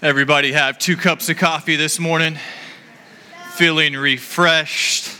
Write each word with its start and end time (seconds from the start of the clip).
Everybody 0.00 0.52
have 0.52 0.78
two 0.78 0.96
cups 0.96 1.28
of 1.28 1.38
coffee 1.38 1.74
this 1.74 1.98
morning? 1.98 2.38
Feeling 3.54 3.94
refreshed? 3.94 5.10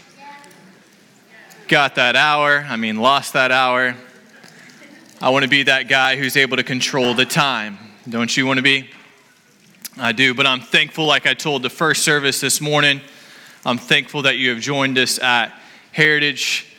Got 1.67 1.97
that 1.97 2.15
hour? 2.15 2.65
I 2.69 2.77
mean, 2.77 2.99
lost 2.99 3.33
that 3.33 3.51
hour. 3.51 3.97
I 5.21 5.31
want 5.31 5.43
to 5.43 5.49
be 5.49 5.65
that 5.65 5.89
guy 5.89 6.15
who's 6.15 6.37
able 6.37 6.59
to 6.59 6.63
control 6.63 7.13
the 7.15 7.25
time. 7.25 7.77
Don't 8.09 8.37
you 8.37 8.47
want 8.47 8.59
to 8.59 8.63
be? 8.63 8.89
I 9.97 10.13
do, 10.13 10.33
but 10.33 10.47
I'm 10.47 10.61
thankful, 10.61 11.07
like 11.07 11.27
I 11.27 11.35
told 11.35 11.65
the 11.65 11.71
first 11.71 12.05
service 12.05 12.41
this 12.41 12.61
morning, 12.61 13.01
I'm 13.67 13.79
thankful 13.79 14.23
that 14.23 14.37
you 14.37 14.51
have 14.51 14.61
joined 14.61 14.97
us 14.97 15.19
at 15.19 15.53
Heritage 15.91 16.73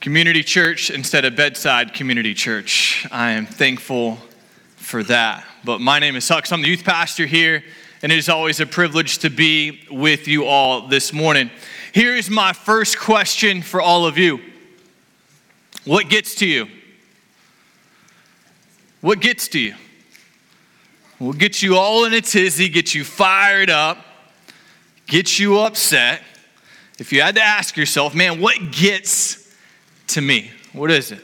Community 0.00 0.42
Church 0.42 0.90
instead 0.90 1.24
of 1.24 1.36
Bedside 1.36 1.94
Community 1.94 2.34
Church. 2.34 3.06
I 3.12 3.30
am 3.30 3.46
thankful 3.46 4.18
for 4.88 5.02
that. 5.04 5.44
But 5.64 5.82
my 5.82 5.98
name 5.98 6.16
is 6.16 6.26
Hux. 6.26 6.50
I'm 6.50 6.62
the 6.62 6.68
youth 6.68 6.82
pastor 6.82 7.26
here, 7.26 7.62
and 8.02 8.10
it 8.10 8.16
is 8.16 8.30
always 8.30 8.58
a 8.58 8.64
privilege 8.64 9.18
to 9.18 9.28
be 9.28 9.82
with 9.90 10.26
you 10.26 10.46
all 10.46 10.88
this 10.88 11.12
morning. 11.12 11.50
Here 11.92 12.16
is 12.16 12.30
my 12.30 12.54
first 12.54 12.98
question 12.98 13.60
for 13.60 13.82
all 13.82 14.06
of 14.06 14.16
you 14.16 14.40
What 15.84 16.08
gets 16.08 16.34
to 16.36 16.46
you? 16.46 16.68
What 19.02 19.20
gets 19.20 19.48
to 19.48 19.60
you? 19.60 19.74
Will 21.20 21.34
get 21.34 21.62
you 21.62 21.76
all 21.76 22.06
in 22.06 22.14
a 22.14 22.22
tizzy, 22.22 22.70
get 22.70 22.94
you 22.94 23.04
fired 23.04 23.68
up, 23.68 23.98
get 25.06 25.38
you 25.38 25.58
upset. 25.58 26.22
If 26.98 27.12
you 27.12 27.20
had 27.20 27.34
to 27.34 27.42
ask 27.42 27.76
yourself, 27.76 28.14
man, 28.14 28.40
what 28.40 28.72
gets 28.72 29.54
to 30.08 30.22
me? 30.22 30.50
What 30.72 30.90
is 30.90 31.12
it? 31.12 31.20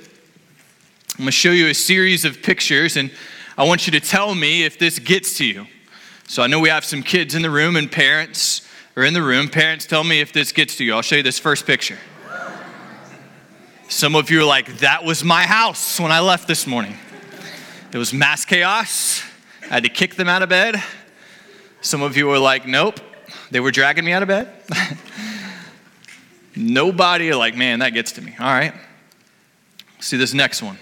I'm 1.16 1.18
going 1.18 1.26
to 1.26 1.32
show 1.32 1.50
you 1.50 1.68
a 1.68 1.74
series 1.74 2.24
of 2.24 2.42
pictures, 2.42 2.96
and 2.96 3.10
I 3.56 3.64
want 3.64 3.86
you 3.86 3.92
to 3.92 4.00
tell 4.00 4.34
me 4.34 4.64
if 4.64 4.78
this 4.78 4.98
gets 4.98 5.38
to 5.38 5.44
you. 5.44 5.66
So 6.26 6.42
I 6.42 6.46
know 6.48 6.58
we 6.58 6.70
have 6.70 6.84
some 6.84 7.02
kids 7.02 7.34
in 7.34 7.42
the 7.42 7.50
room, 7.50 7.76
and 7.76 7.90
parents 7.90 8.68
are 8.96 9.04
in 9.04 9.14
the 9.14 9.22
room. 9.22 9.48
Parents, 9.48 9.86
tell 9.86 10.02
me 10.02 10.20
if 10.20 10.32
this 10.32 10.50
gets 10.52 10.76
to 10.78 10.84
you. 10.84 10.94
I'll 10.94 11.02
show 11.02 11.16
you 11.16 11.22
this 11.22 11.38
first 11.38 11.66
picture. 11.66 11.98
Some 13.88 14.16
of 14.16 14.30
you 14.30 14.40
are 14.40 14.44
like, 14.44 14.78
that 14.78 15.04
was 15.04 15.22
my 15.22 15.42
house 15.42 16.00
when 16.00 16.10
I 16.10 16.20
left 16.20 16.48
this 16.48 16.66
morning. 16.66 16.96
It 17.92 17.98
was 17.98 18.12
mass 18.12 18.44
chaos. 18.44 19.22
I 19.62 19.74
had 19.74 19.82
to 19.84 19.88
kick 19.88 20.16
them 20.16 20.28
out 20.28 20.42
of 20.42 20.48
bed. 20.48 20.82
Some 21.80 22.02
of 22.02 22.16
you 22.16 22.26
were 22.26 22.38
like, 22.38 22.66
nope, 22.66 22.98
they 23.50 23.60
were 23.60 23.70
dragging 23.70 24.04
me 24.04 24.12
out 24.12 24.22
of 24.22 24.28
bed. 24.28 24.52
Nobody 26.56 27.32
like, 27.34 27.56
man, 27.56 27.80
that 27.80 27.90
gets 27.90 28.12
to 28.12 28.22
me. 28.22 28.34
All 28.40 28.46
right. 28.46 28.74
See 30.00 30.16
this 30.16 30.34
next 30.34 30.62
one. 30.62 30.78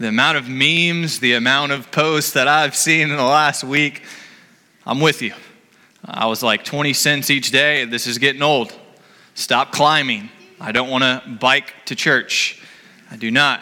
The 0.00 0.08
amount 0.08 0.38
of 0.38 0.48
memes, 0.48 1.20
the 1.20 1.34
amount 1.34 1.72
of 1.72 1.92
posts 1.92 2.32
that 2.32 2.48
I've 2.48 2.74
seen 2.74 3.10
in 3.10 3.16
the 3.16 3.22
last 3.22 3.62
week, 3.62 4.02
I'm 4.86 4.98
with 4.98 5.20
you. 5.20 5.34
I 6.02 6.26
was 6.26 6.42
like 6.42 6.64
20 6.64 6.94
cents 6.94 7.28
each 7.28 7.50
day. 7.50 7.84
This 7.84 8.06
is 8.06 8.16
getting 8.16 8.40
old. 8.40 8.72
Stop 9.34 9.72
climbing. 9.72 10.30
I 10.58 10.72
don't 10.72 10.88
want 10.88 11.04
to 11.04 11.22
bike 11.38 11.74
to 11.84 11.94
church. 11.94 12.62
I 13.10 13.16
do 13.16 13.30
not. 13.30 13.60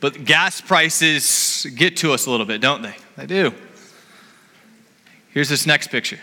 But 0.00 0.24
gas 0.24 0.62
prices 0.62 1.66
get 1.76 1.98
to 1.98 2.12
us 2.12 2.24
a 2.24 2.30
little 2.30 2.46
bit, 2.46 2.62
don't 2.62 2.80
they? 2.80 2.96
They 3.16 3.26
do. 3.26 3.52
Here's 5.28 5.50
this 5.50 5.66
next 5.66 5.88
picture. 5.88 6.20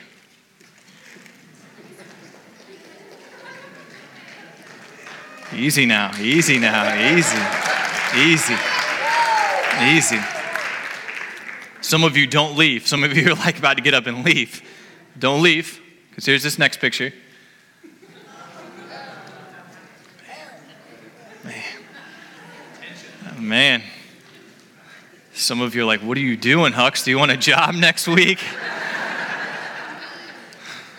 Easy 5.54 5.86
now, 5.86 6.12
easy 6.20 6.58
now, 6.58 6.96
easy, 6.96 7.38
easy, 8.18 8.56
easy. 9.82 10.20
Some 11.82 12.04
of 12.04 12.16
you 12.16 12.28
don't 12.28 12.58
leave. 12.58 12.88
Some 12.88 13.04
of 13.04 13.18
you 13.18 13.32
are 13.32 13.36
like 13.36 13.58
about 13.60 13.78
to 13.78 13.84
get 13.84 13.94
up 13.94 14.08
and 14.08 14.24
leave. 14.24 14.62
Don't 15.18 15.42
leave, 15.42 15.82
because 16.10 16.26
here's 16.26 16.44
this 16.44 16.58
next 16.58 16.80
picture. 16.80 17.14
Man. 21.44 21.64
Oh, 23.30 23.42
man. 23.42 23.84
Some 25.34 25.62
of 25.62 25.76
you 25.76 25.82
are 25.82 25.86
like, 25.86 26.02
what 26.02 26.18
are 26.18 26.22
you 26.22 26.38
doing, 26.38 26.74
Hux? 26.74 27.04
Do 27.04 27.12
you 27.12 27.18
want 27.18 27.32
a 27.32 27.38
job 27.38 27.74
next 27.76 28.08
week? 28.08 28.40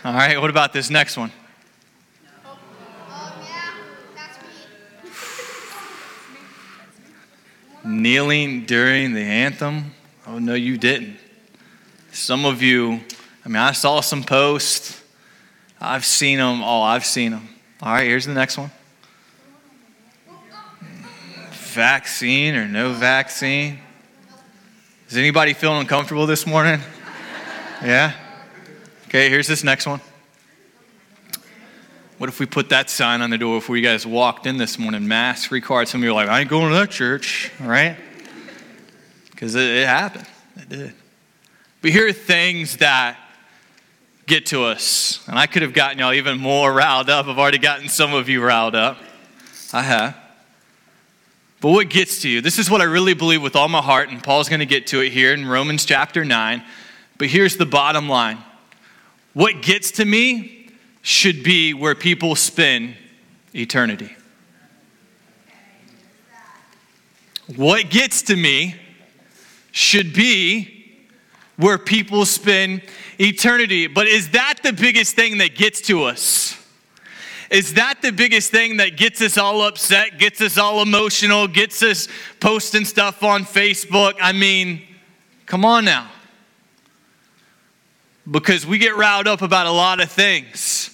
All 0.05 0.13
right, 0.13 0.41
what 0.41 0.51
about 0.51 0.73
this 0.73 0.91
next 0.91 1.17
one? 1.17 1.31
Kneeling 7.85 8.65
during 8.65 9.13
the 9.13 9.23
anthem? 9.23 9.95
Oh, 10.27 10.39
no, 10.39 10.55
you 10.55 10.79
didn't. 10.79 11.17
Some 12.13 12.45
of 12.45 12.63
you, 12.63 13.01
I 13.45 13.49
mean, 13.49 13.57
I 13.57 13.73
saw 13.73 14.01
some 14.01 14.23
posts. 14.23 15.03
I've 15.81 16.05
seen 16.05 16.39
them. 16.39 16.63
Oh, 16.63 16.83
I've 16.83 17.05
seen 17.05 17.33
them. 17.33 17.49
All 17.81 17.93
right, 17.93 18.07
here's 18.07 18.27
the 18.27 18.35
next 18.35 18.57
one 18.57 18.71
vaccine 21.73 22.55
or 22.55 22.69
no 22.69 22.93
vaccine? 22.93 23.79
Is 25.09 25.17
anybody 25.17 25.55
feeling 25.55 25.81
uncomfortable 25.81 26.27
this 26.27 26.47
morning? 26.47 26.81
Yeah? 27.85 28.13
Okay, 29.09 29.29
here's 29.29 29.49
this 29.49 29.65
next 29.65 29.87
one. 29.87 30.01
What 32.23 32.29
if 32.29 32.39
we 32.39 32.47
put 32.47 32.69
that 32.69 32.89
sign 32.89 33.21
on 33.21 33.31
the 33.31 33.37
door 33.37 33.57
before 33.57 33.77
you 33.77 33.83
guys 33.83 34.07
walked 34.07 34.47
in 34.47 34.57
this 34.57 34.79
morning? 34.79 35.09
Mask 35.09 35.51
required. 35.51 35.89
Some 35.89 36.03
of 36.03 36.05
you 36.05 36.11
are 36.11 36.15
like, 36.15 36.29
I 36.29 36.39
ain't 36.39 36.49
going 36.49 36.69
to 36.69 36.79
that 36.79 36.89
church, 36.89 37.51
right? 37.59 37.97
Because 39.33 39.57
it, 39.57 39.79
it 39.79 39.89
happened. 39.89 40.29
It 40.57 40.69
did. 40.69 40.95
But 41.81 41.91
here 41.91 42.07
are 42.07 42.13
things 42.13 42.77
that 42.77 43.19
get 44.27 44.47
to 44.47 44.63
us. 44.63 45.27
And 45.27 45.37
I 45.37 45.49
could 45.49 45.63
have 45.63 45.73
gotten 45.73 45.99
y'all 45.99 46.13
even 46.13 46.39
more 46.39 46.73
riled 46.73 47.11
up. 47.11 47.27
I've 47.27 47.41
already 47.41 47.59
gotten 47.59 47.89
some 47.89 48.15
of 48.15 48.29
you 48.29 48.41
riled 48.41 48.77
up. 48.77 48.99
I 49.73 49.83
have. 49.83 50.17
But 51.61 51.71
what 51.71 51.91
gets 51.91 52.23
to 52.23 52.29
you? 52.29 52.41
This 52.41 52.61
is 52.61 52.71
what 52.71 52.81
I 52.81 52.85
really 52.85 53.15
believe 53.15 53.43
with 53.43 53.57
all 53.57 53.67
my 53.67 53.83
heart, 53.83 54.11
and 54.11 54.23
Paul's 54.23 54.49
going 54.49 54.61
to 54.61 54.67
get 54.67 54.87
to 54.87 55.01
it 55.01 55.11
here 55.11 55.35
in 55.35 55.45
Romans 55.45 55.85
chapter 55.85 56.25
9. 56.25 56.63
But 57.19 57.27
here's 57.27 57.57
the 57.57 57.67
bottom 57.67 58.09
line 58.09 58.39
what 59.33 59.61
gets 59.61 59.91
to 59.93 60.05
me 60.05 60.62
should 61.03 61.43
be 61.43 61.75
where 61.75 61.95
people 61.95 62.35
spend 62.35 62.97
eternity. 63.55 64.15
What 67.57 67.91
gets 67.91 68.23
to 68.23 68.37
me 68.37 68.77
should 69.73 70.15
be 70.15 70.83
where 71.57 71.79
people 71.79 72.25
spend 72.25 72.83
eternity. 73.19 73.87
But 73.87 74.07
is 74.07 74.31
that 74.31 74.61
the 74.63 74.73
biggest 74.73 75.15
thing 75.17 75.39
that 75.39 75.55
gets 75.55 75.81
to 75.83 76.05
us? 76.05 76.57
Is 77.51 77.75
that 77.75 78.01
the 78.01 78.13
biggest 78.13 78.51
thing 78.51 78.79
that 78.79 78.97
gets 78.97 79.21
us 79.21 79.37
all 79.37 79.63
upset, 79.63 80.19
gets 80.19 80.41
us 80.41 80.57
all 80.57 80.81
emotional, 80.81 81.47
gets 81.47 81.83
us 81.83 82.09
posting 82.41 82.87
stuff 82.87 83.23
on 83.23 83.45
Facebook? 83.45 84.15
I 84.21 84.33
mean, 84.33 84.83
come 85.45 85.65
on 85.65 85.85
now. 85.85 86.11
Because 88.31 88.65
we 88.65 88.79
get 88.79 88.97
riled 88.97 89.27
up 89.27 89.43
about 89.43 89.67
a 89.67 89.71
lot 89.71 90.01
of 90.01 90.11
things. 90.11 90.92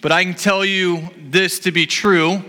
But 0.00 0.12
I 0.12 0.24
can 0.24 0.34
tell 0.34 0.64
you 0.64 1.08
this 1.18 1.58
to 1.60 1.72
be 1.72 1.86
true 1.86 2.42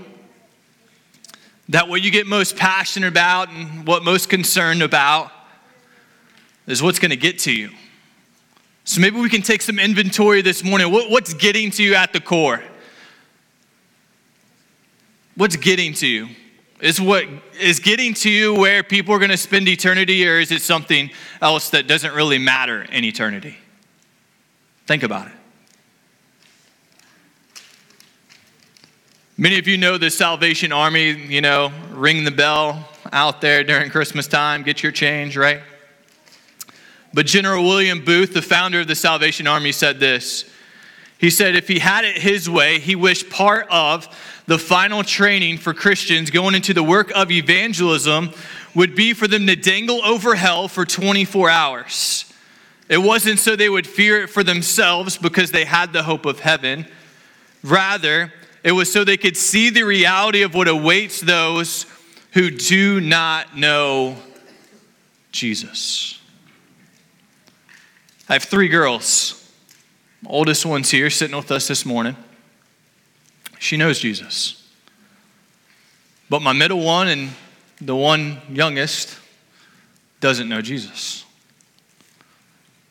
that 1.69 1.87
what 1.87 2.01
you 2.01 2.11
get 2.11 2.27
most 2.27 2.55
passionate 2.55 3.07
about 3.07 3.49
and 3.49 3.85
what 3.85 4.03
most 4.03 4.29
concerned 4.29 4.81
about 4.81 5.31
is 6.67 6.81
what's 6.81 6.99
going 6.99 7.11
to 7.11 7.17
get 7.17 7.39
to 7.39 7.51
you. 7.51 7.71
So 8.83 9.01
maybe 9.01 9.19
we 9.19 9.29
can 9.29 9.41
take 9.41 9.61
some 9.61 9.77
inventory 9.77 10.41
this 10.41 10.63
morning. 10.63 10.91
What, 10.91 11.11
what's 11.11 11.33
getting 11.33 11.69
to 11.71 11.83
you 11.83 11.95
at 11.95 12.11
the 12.11 12.19
core? 12.19 12.63
What's 15.35 15.55
getting 15.55 15.93
to 15.95 16.07
you? 16.07 16.29
Is 16.81 16.99
what 16.99 17.25
is 17.59 17.79
getting 17.79 18.13
to 18.15 18.29
you 18.29 18.55
where 18.55 18.83
people 18.83 19.13
are 19.13 19.19
going 19.19 19.31
to 19.31 19.37
spend 19.37 19.67
eternity, 19.67 20.27
or 20.27 20.39
is 20.39 20.51
it 20.51 20.61
something 20.61 21.11
else 21.41 21.69
that 21.71 21.87
doesn't 21.87 22.13
really 22.13 22.37
matter 22.37 22.83
in 22.83 23.03
eternity? 23.03 23.57
Think 24.87 25.03
about 25.03 25.27
it. 25.27 25.33
Many 29.39 29.57
of 29.57 29.69
you 29.69 29.77
know 29.77 29.97
the 29.97 30.09
Salvation 30.09 30.73
Army, 30.73 31.11
you 31.11 31.39
know, 31.39 31.71
ring 31.93 32.25
the 32.25 32.31
bell 32.31 32.89
out 33.13 33.39
there 33.39 33.63
during 33.63 33.89
Christmas 33.89 34.27
time, 34.27 34.63
get 34.63 34.83
your 34.83 34.91
change, 34.91 35.37
right? 35.37 35.61
But 37.13 37.25
General 37.25 37.63
William 37.63 38.03
Booth, 38.03 38.33
the 38.33 38.41
founder 38.41 38.81
of 38.81 38.89
the 38.89 38.95
Salvation 38.95 39.47
Army, 39.47 39.71
said 39.71 39.97
this. 39.97 40.43
He 41.17 41.29
said, 41.29 41.55
if 41.55 41.69
he 41.69 41.79
had 41.79 42.03
it 42.03 42.17
his 42.17 42.49
way, 42.49 42.79
he 42.79 42.97
wished 42.97 43.29
part 43.29 43.65
of 43.71 44.09
the 44.45 44.59
final 44.59 45.03
training 45.03 45.59
for 45.59 45.73
Christians 45.73 46.31
going 46.31 46.53
into 46.53 46.73
the 46.73 46.83
work 46.83 47.09
of 47.15 47.31
evangelism 47.31 48.31
would 48.75 48.93
be 48.93 49.13
for 49.13 49.25
them 49.25 49.47
to 49.47 49.55
dangle 49.55 50.03
over 50.03 50.35
hell 50.35 50.67
for 50.67 50.83
24 50.85 51.49
hours. 51.49 52.25
It 52.89 52.97
wasn't 52.97 53.39
so 53.39 53.55
they 53.55 53.69
would 53.69 53.87
fear 53.87 54.21
it 54.21 54.27
for 54.27 54.43
themselves 54.43 55.17
because 55.17 55.51
they 55.51 55.63
had 55.63 55.93
the 55.93 56.03
hope 56.03 56.25
of 56.25 56.41
heaven. 56.41 56.85
Rather, 57.63 58.33
it 58.63 58.71
was 58.71 58.91
so 58.91 59.03
they 59.03 59.17
could 59.17 59.37
see 59.37 59.69
the 59.69 59.83
reality 59.83 60.41
of 60.41 60.53
what 60.53 60.67
awaits 60.67 61.21
those 61.21 61.85
who 62.33 62.51
do 62.51 62.99
not 62.99 63.57
know 63.57 64.17
Jesus. 65.31 66.19
I 68.27 68.33
have 68.33 68.43
three 68.43 68.67
girls. 68.67 69.35
Oldest 70.25 70.65
one's 70.65 70.91
here 70.91 71.09
sitting 71.09 71.35
with 71.35 71.51
us 71.51 71.67
this 71.67 71.85
morning. 71.85 72.15
She 73.57 73.77
knows 73.77 73.99
Jesus. 73.99 74.67
But 76.29 76.41
my 76.41 76.53
middle 76.53 76.79
one 76.79 77.07
and 77.07 77.29
the 77.81 77.95
one 77.95 78.41
youngest 78.49 79.17
doesn't 80.19 80.47
know 80.47 80.61
Jesus. 80.61 81.25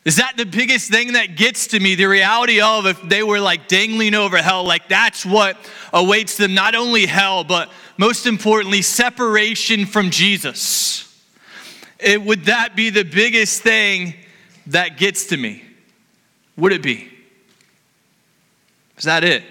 Is 0.09 0.15
that 0.15 0.37
the 0.37 0.45
biggest 0.47 0.89
thing 0.89 1.13
that 1.13 1.35
gets 1.35 1.67
to 1.67 1.79
me? 1.79 1.93
The 1.93 2.07
reality 2.07 2.61
of 2.61 2.87
if 2.87 2.99
they 3.03 3.21
were 3.21 3.39
like 3.39 3.67
dangling 3.67 4.15
over 4.15 4.37
hell, 4.37 4.63
like 4.63 4.89
that's 4.89 5.23
what 5.23 5.55
awaits 5.93 6.35
them, 6.35 6.55
not 6.55 6.73
only 6.73 7.05
hell, 7.05 7.43
but 7.43 7.69
most 7.95 8.25
importantly, 8.25 8.81
separation 8.81 9.85
from 9.85 10.09
Jesus. 10.09 11.15
It, 11.99 12.23
would 12.23 12.45
that 12.45 12.75
be 12.75 12.89
the 12.89 13.03
biggest 13.03 13.61
thing 13.61 14.15
that 14.65 14.97
gets 14.97 15.27
to 15.27 15.37
me? 15.37 15.63
Would 16.57 16.73
it 16.73 16.81
be? 16.81 17.07
Is 18.97 19.03
that 19.03 19.23
it? 19.23 19.43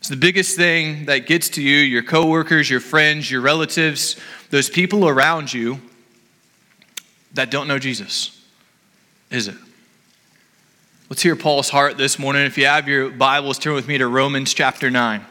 It's 0.00 0.08
the 0.08 0.16
biggest 0.16 0.56
thing 0.56 1.04
that 1.04 1.28
gets 1.28 1.50
to 1.50 1.62
you, 1.62 1.76
your 1.76 2.02
coworkers, 2.02 2.68
your 2.68 2.80
friends, 2.80 3.30
your 3.30 3.42
relatives, 3.42 4.16
those 4.50 4.68
people 4.68 5.06
around 5.06 5.52
you 5.52 5.80
that 7.34 7.52
don't 7.52 7.68
know 7.68 7.78
Jesus 7.78 8.35
is 9.30 9.48
it? 9.48 9.56
Let's 11.08 11.22
hear 11.22 11.36
Paul's 11.36 11.68
heart 11.68 11.96
this 11.96 12.18
morning. 12.18 12.46
If 12.46 12.58
you 12.58 12.66
have 12.66 12.88
your 12.88 13.10
Bibles, 13.10 13.58
turn 13.58 13.74
with 13.74 13.86
me 13.86 13.98
to 13.98 14.06
Romans 14.06 14.52
chapter 14.54 14.90
9. 14.90 15.24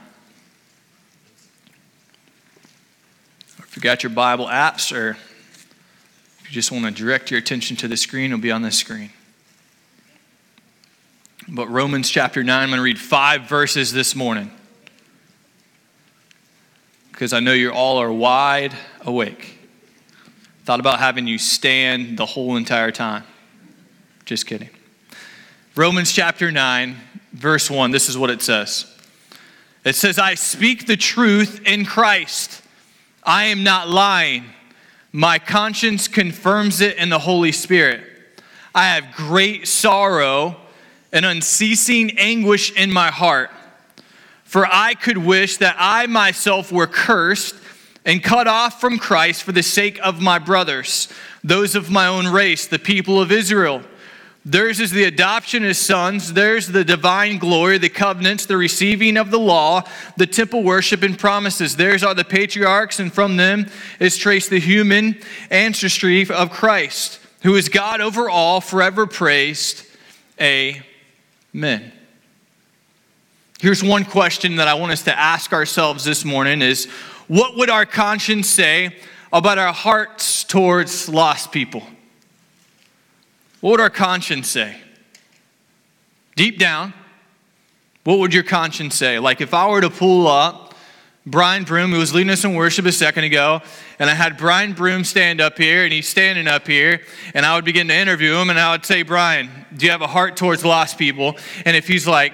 if 3.76 3.84
you 3.84 3.84
got 3.84 4.04
your 4.04 4.10
Bible 4.10 4.46
apps, 4.46 4.96
or 4.96 5.12
if 5.12 6.46
you 6.46 6.52
just 6.52 6.72
want 6.72 6.86
to 6.86 6.92
direct 6.92 7.30
your 7.30 7.38
attention 7.40 7.76
to 7.76 7.90
the 7.90 7.98
screen, 7.98 8.32
it'll 8.32 8.40
be 8.40 8.50
on 8.50 8.62
the 8.62 8.72
screen. 8.72 9.10
But 11.50 11.68
Romans 11.68 12.10
chapter 12.10 12.42
9, 12.42 12.64
I'm 12.64 12.70
going 12.70 12.78
to 12.78 12.82
read 12.82 12.98
five 12.98 13.50
verses 13.50 13.92
this 13.92 14.16
morning 14.16 14.50
because 17.12 17.34
I 17.34 17.42
know 17.42 17.52
you 17.52 17.72
all 17.72 17.98
are 17.98 18.14
wide 18.14 18.74
awake. 19.02 19.60
Thought 20.64 20.80
about 20.80 21.00
having 21.00 21.28
you 21.28 21.38
stand 21.38 22.18
the 22.18 22.26
whole 22.26 22.56
entire 22.56 22.92
time. 22.92 23.26
Just 24.26 24.48
kidding. 24.48 24.72
Romans 25.76 26.12
chapter 26.12 26.52
9, 26.52 26.96
verse 27.34 27.70
1, 27.70 27.92
this 27.92 28.10
is 28.10 28.18
what 28.18 28.32
it 28.32 28.42
says. 28.42 28.92
It 29.84 29.94
says, 29.94 30.18
I 30.18 30.34
speak 30.34 30.88
the 30.88 30.98
truth 30.98 31.62
in 31.64 31.86
Christ. 31.86 32.64
I 33.24 33.46
am 33.46 33.64
not 33.64 33.88
lying. 33.88 34.46
My 35.12 35.38
conscience 35.38 36.08
confirms 36.08 36.82
it 36.82 36.98
in 36.98 37.10
the 37.10 37.20
Holy 37.20 37.52
Spirit. 37.52 38.02
I 38.74 38.86
have 38.96 39.16
great 39.16 39.68
sorrow 39.68 40.58
and 41.14 41.24
unceasing 41.24 42.18
anguish 42.18 42.72
in 42.72 42.92
my 42.92 43.12
heart. 43.12 43.52
For 44.44 44.66
I 44.66 44.96
could 44.96 45.20
wish 45.20 45.58
that 45.58 45.76
I 45.78 46.08
myself 46.08 46.72
were 46.72 46.88
cursed 46.88 47.54
and 48.06 48.24
cut 48.24 48.48
off 48.48 48.82
from 48.82 48.98
Christ 48.98 49.44
for 49.44 49.52
the 49.52 49.62
sake 49.62 50.00
of 50.02 50.20
my 50.20 50.40
brothers, 50.40 51.10
those 51.44 51.76
of 51.76 51.92
my 51.92 52.08
own 52.08 52.28
race, 52.28 52.66
the 52.66 52.80
people 52.80 53.22
of 53.22 53.32
Israel 53.32 53.84
Theirs 54.48 54.80
is 54.80 54.92
the 54.92 55.06
adoption 55.06 55.66
as 55.66 55.80
sons. 55.80 56.34
There's 56.34 56.68
the 56.68 56.84
divine 56.84 57.40
glory, 57.40 57.80
the 57.80 57.90
covenants, 57.90 58.46
the 58.46 58.58
receiving 58.58 59.18
of 59.18 59.32
the 59.32 59.40
law, 59.40 59.82
the 60.18 60.28
temple 60.28 60.62
worship 60.62 61.02
and 61.02 61.18
promises. 61.18 61.76
Theirs 61.76 62.04
are 62.04 62.14
the 62.14 62.24
patriarchs, 62.24 63.00
and 63.00 63.12
from 63.12 63.38
them 63.38 63.66
is 64.00 64.18
traced 64.18 64.52
the 64.52 64.60
human 64.60 65.20
ancestry 65.50 66.30
of 66.30 66.52
Christ, 66.52 67.20
who 67.42 67.56
is 67.56 67.70
God 67.70 68.02
over 68.02 68.30
all, 68.30 68.62
forever 68.62 69.08
praised. 69.08 69.84
Amen. 70.40 71.92
Here's 73.60 73.84
one 73.84 74.06
question 74.06 74.58
that 74.58 74.68
I 74.68 74.76
want 74.76 74.92
us 74.92 75.02
to 75.04 75.18
ask 75.18 75.54
ourselves 75.54 76.04
this 76.04 76.24
morning 76.24 76.62
is 76.62 76.86
what 77.28 77.58
would 77.58 77.72
our 77.72 77.88
conscience 77.88 78.48
say 78.48 78.96
about 79.34 79.58
our 79.58 79.74
hearts 79.74 80.44
towards 80.44 81.10
lost 81.10 81.52
people? 81.52 81.82
What 83.66 83.72
would 83.72 83.82
our 83.82 83.90
conscience 83.90 84.48
say? 84.48 84.78
Deep 86.36 86.60
down, 86.60 86.94
what 88.04 88.20
would 88.20 88.32
your 88.32 88.44
conscience 88.44 88.94
say? 88.94 89.18
Like 89.18 89.42
if 89.42 89.56
I 89.56 89.68
were 89.68 89.82
to 89.82 89.90
pull 89.90 90.28
up 90.28 90.76
Brian 91.26 91.64
Broom, 91.64 91.90
who 91.90 91.98
was 91.98 92.14
leading 92.14 92.30
us 92.30 92.44
in 92.44 92.54
worship 92.54 92.86
a 92.86 92.92
second 92.92 93.24
ago, 93.24 93.64
and 93.98 94.08
I 94.08 94.14
had 94.14 94.38
Brian 94.38 94.74
Broom 94.74 95.04
stand 95.04 95.42
up 95.42 95.58
here, 95.58 95.84
and 95.84 95.92
he's 95.92 96.08
standing 96.08 96.48
up 96.48 96.68
here, 96.68 97.02
and 97.34 97.44
I 97.44 97.56
would 97.56 97.66
begin 97.66 97.88
to 97.88 97.96
interview 97.96 98.36
him, 98.36 98.52
and 98.52 98.60
I 98.60 98.72
would 98.72 98.86
say, 98.86 99.02
Brian, 99.02 99.50
do 99.76 99.88
you 99.88 99.92
have 99.92 100.04
a 100.04 100.08
heart 100.08 100.38
towards 100.38 100.64
lost 100.64 101.00
people? 101.00 101.36
And 101.66 101.76
if 101.76 101.88
he's 101.88 102.06
like, 102.06 102.34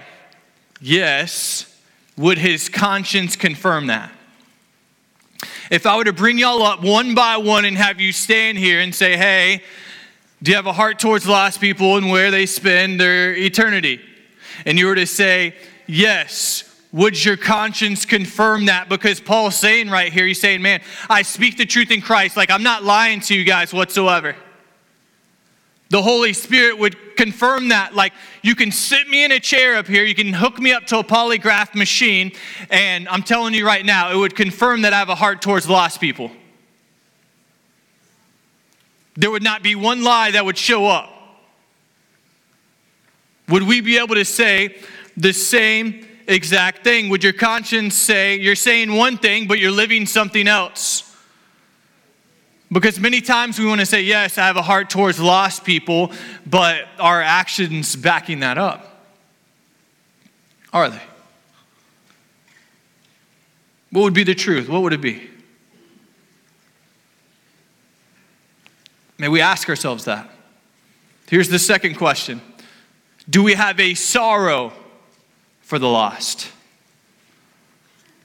yes, 0.82 1.82
would 2.18 2.40
his 2.40 2.68
conscience 2.68 3.38
confirm 3.38 3.88
that? 3.88 4.12
If 5.72 5.86
I 5.86 5.96
were 5.96 6.04
to 6.04 6.12
bring 6.12 6.38
y'all 6.38 6.62
up 6.62 6.84
one 6.84 7.16
by 7.16 7.38
one 7.38 7.64
and 7.64 7.78
have 7.78 8.02
you 8.02 8.12
stand 8.12 8.58
here 8.58 8.82
and 8.82 8.94
say, 8.94 9.16
hey, 9.16 9.64
do 10.44 10.52
you 10.52 10.56
have 10.56 10.66
a 10.66 10.74
heart 10.74 10.98
towards 10.98 11.28
lost 11.28 11.62
people 11.62 11.98
and 11.98 12.10
where 12.10 12.32
they 12.32 12.46
spend 12.46 13.00
their 13.00 13.36
eternity? 13.36 14.02
And 14.66 14.78
you 14.78 14.88
were 14.88 14.96
to 14.96 15.06
say, 15.06 15.56
Yes, 15.88 16.64
would 16.92 17.24
your 17.24 17.38
conscience 17.38 18.06
confirm 18.06 18.66
that? 18.66 18.90
Because 18.90 19.20
Paul's 19.20 19.56
saying 19.56 19.90
right 19.90 20.12
here, 20.12 20.26
he's 20.26 20.42
saying, 20.42 20.62
Man, 20.62 20.82
I 21.10 21.22
speak 21.22 21.58
the 21.58 21.66
truth 21.66 21.92
in 21.92 22.02
Christ. 22.02 22.38
Like, 22.38 22.50
I'm 22.50 22.64
not 22.64 22.84
lying 22.84 23.20
to 23.22 23.36
you 23.36 23.44
guys 23.44 23.74
whatsoever. 23.74 24.36
The 25.90 26.02
Holy 26.02 26.34
Spirit 26.34 26.80
would 26.80 27.18
confirm 27.18 27.68
that. 27.68 27.94
Like, 27.94 28.14
you 28.42 28.56
can 28.56 28.72
sit 28.72 29.10
me 29.10 29.26
in 29.26 29.34
a 29.34 29.40
chair 29.40 29.76
up 29.76 29.88
here, 29.88 30.06
you 30.06 30.16
can 30.16 30.34
hook 30.34 30.58
me 30.58 30.72
up 30.72 30.86
to 30.88 31.00
a 31.00 31.04
polygraph 31.04 31.76
machine, 31.76 32.32
and 32.70 33.08
I'm 33.10 33.24
telling 33.24 33.54
you 33.54 33.66
right 33.66 33.86
now, 33.86 34.12
it 34.12 34.16
would 34.16 34.36
confirm 34.36 34.84
that 34.84 34.94
I 34.94 35.00
have 35.00 35.10
a 35.10 35.16
heart 35.16 35.42
towards 35.42 35.70
lost 35.70 36.00
people. 36.00 36.32
There 39.16 39.30
would 39.30 39.44
not 39.44 39.64
be 39.64 39.76
one 39.76 40.04
lie 40.04 40.32
that 40.32 40.46
would 40.46 40.58
show 40.58 40.88
up. 40.88 41.10
Would 43.50 43.64
we 43.64 43.82
be 43.82 43.98
able 43.98 44.16
to 44.16 44.26
say 44.26 44.78
the 45.18 45.34
same 45.34 46.08
exact 46.28 46.84
thing? 46.84 47.10
Would 47.10 47.24
your 47.24 47.34
conscience 47.34 47.96
say 47.96 48.38
you're 48.38 48.56
saying 48.56 48.94
one 48.94 49.18
thing, 49.18 49.48
but 49.48 49.60
you're 49.60 49.72
living 49.72 50.06
something 50.06 50.48
else? 50.48 51.08
Because 52.72 53.00
many 53.00 53.20
times 53.20 53.60
we 53.60 53.66
want 53.66 53.82
to 53.82 53.86
say, 53.86 54.02
Yes, 54.02 54.38
I 54.38 54.48
have 54.48 54.56
a 54.56 54.62
heart 54.62 54.90
towards 54.90 55.20
lost 55.20 55.66
people, 55.66 56.14
but 56.46 56.86
our 57.00 57.22
actions 57.22 57.96
backing 57.98 58.40
that 58.40 58.58
up. 58.58 58.88
Are 60.72 60.90
they? 60.90 61.02
What 63.92 64.04
would 64.04 64.14
be 64.14 64.24
the 64.24 64.36
truth? 64.36 64.70
What 64.70 64.84
would 64.84 64.94
it 64.94 65.02
be? 65.02 65.31
May 69.22 69.28
we 69.28 69.40
ask 69.40 69.70
ourselves 69.70 70.06
that. 70.06 70.28
Here's 71.30 71.48
the 71.48 71.60
second 71.60 71.94
question 71.94 72.42
Do 73.30 73.44
we 73.44 73.54
have 73.54 73.80
a 73.80 73.94
sorrow 73.94 74.74
for 75.62 75.78
the 75.78 75.88
lost? 75.88 76.50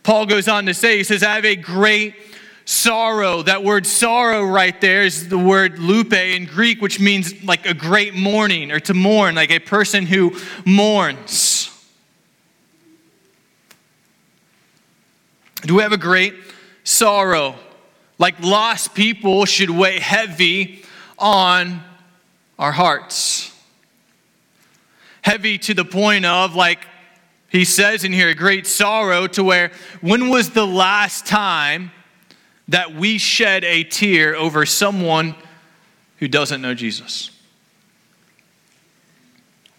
Paul 0.03 0.25
goes 0.25 0.49
on 0.49 0.65
to 0.65 0.73
say, 0.73 0.97
he 0.97 1.05
says, 1.05 1.23
I 1.23 1.35
have 1.35 1.45
a 1.45 1.55
great 1.55 2.15
sorrow. 2.65 3.43
That 3.43 3.63
word 3.63 3.87
sorrow 3.87 4.43
right 4.43 4.81
there 4.81 5.03
is 5.03 5.29
the 5.29 5.37
word 5.37 5.79
lupe 5.79 6.15
in 6.15 6.47
Greek, 6.47 6.81
which 6.81 6.99
means 6.99 7.45
like 7.45 7.67
a 7.67 7.75
great 7.75 8.15
mourning 8.15 8.73
or 8.73 8.81
to 8.81 8.95
mourn, 8.95 9.35
like 9.35 9.51
a 9.51 9.59
person 9.59 10.07
who 10.07 10.35
mourns. 10.65 11.71
Do 15.61 15.75
we 15.75 15.83
have 15.83 15.93
a 15.93 15.99
great 15.99 16.33
sorrow? 16.85 17.57
Like 18.19 18.41
lost 18.41 18.95
people 18.95 19.45
should 19.45 19.71
weigh 19.71 19.99
heavy 19.99 20.83
on 21.19 21.83
our 22.59 22.73
hearts. 22.73 23.53
Heavy 25.23 25.59
to 25.59 25.75
the 25.75 25.85
point 25.85 26.25
of, 26.25 26.55
like 26.55 26.87
he 27.49 27.65
says 27.65 28.05
in 28.05 28.13
here, 28.13 28.33
great 28.35 28.67
sorrow 28.67 29.27
to 29.29 29.43
where 29.43 29.71
when 30.01 30.29
was 30.29 30.51
the 30.51 30.67
last 30.67 31.27
time 31.27 31.91
that 32.69 32.95
we 32.95 33.19
shed 33.19 33.65
a 33.65 33.85
tear 33.85 34.35
over 34.35 34.67
someone 34.67 35.35
who 36.19 36.29
doesn't 36.29 36.63
know 36.63 36.75
Jesus? 36.75 37.31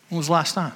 When 0.09 0.17
was 0.17 0.27
the 0.27 0.33
last 0.33 0.53
time? 0.53 0.73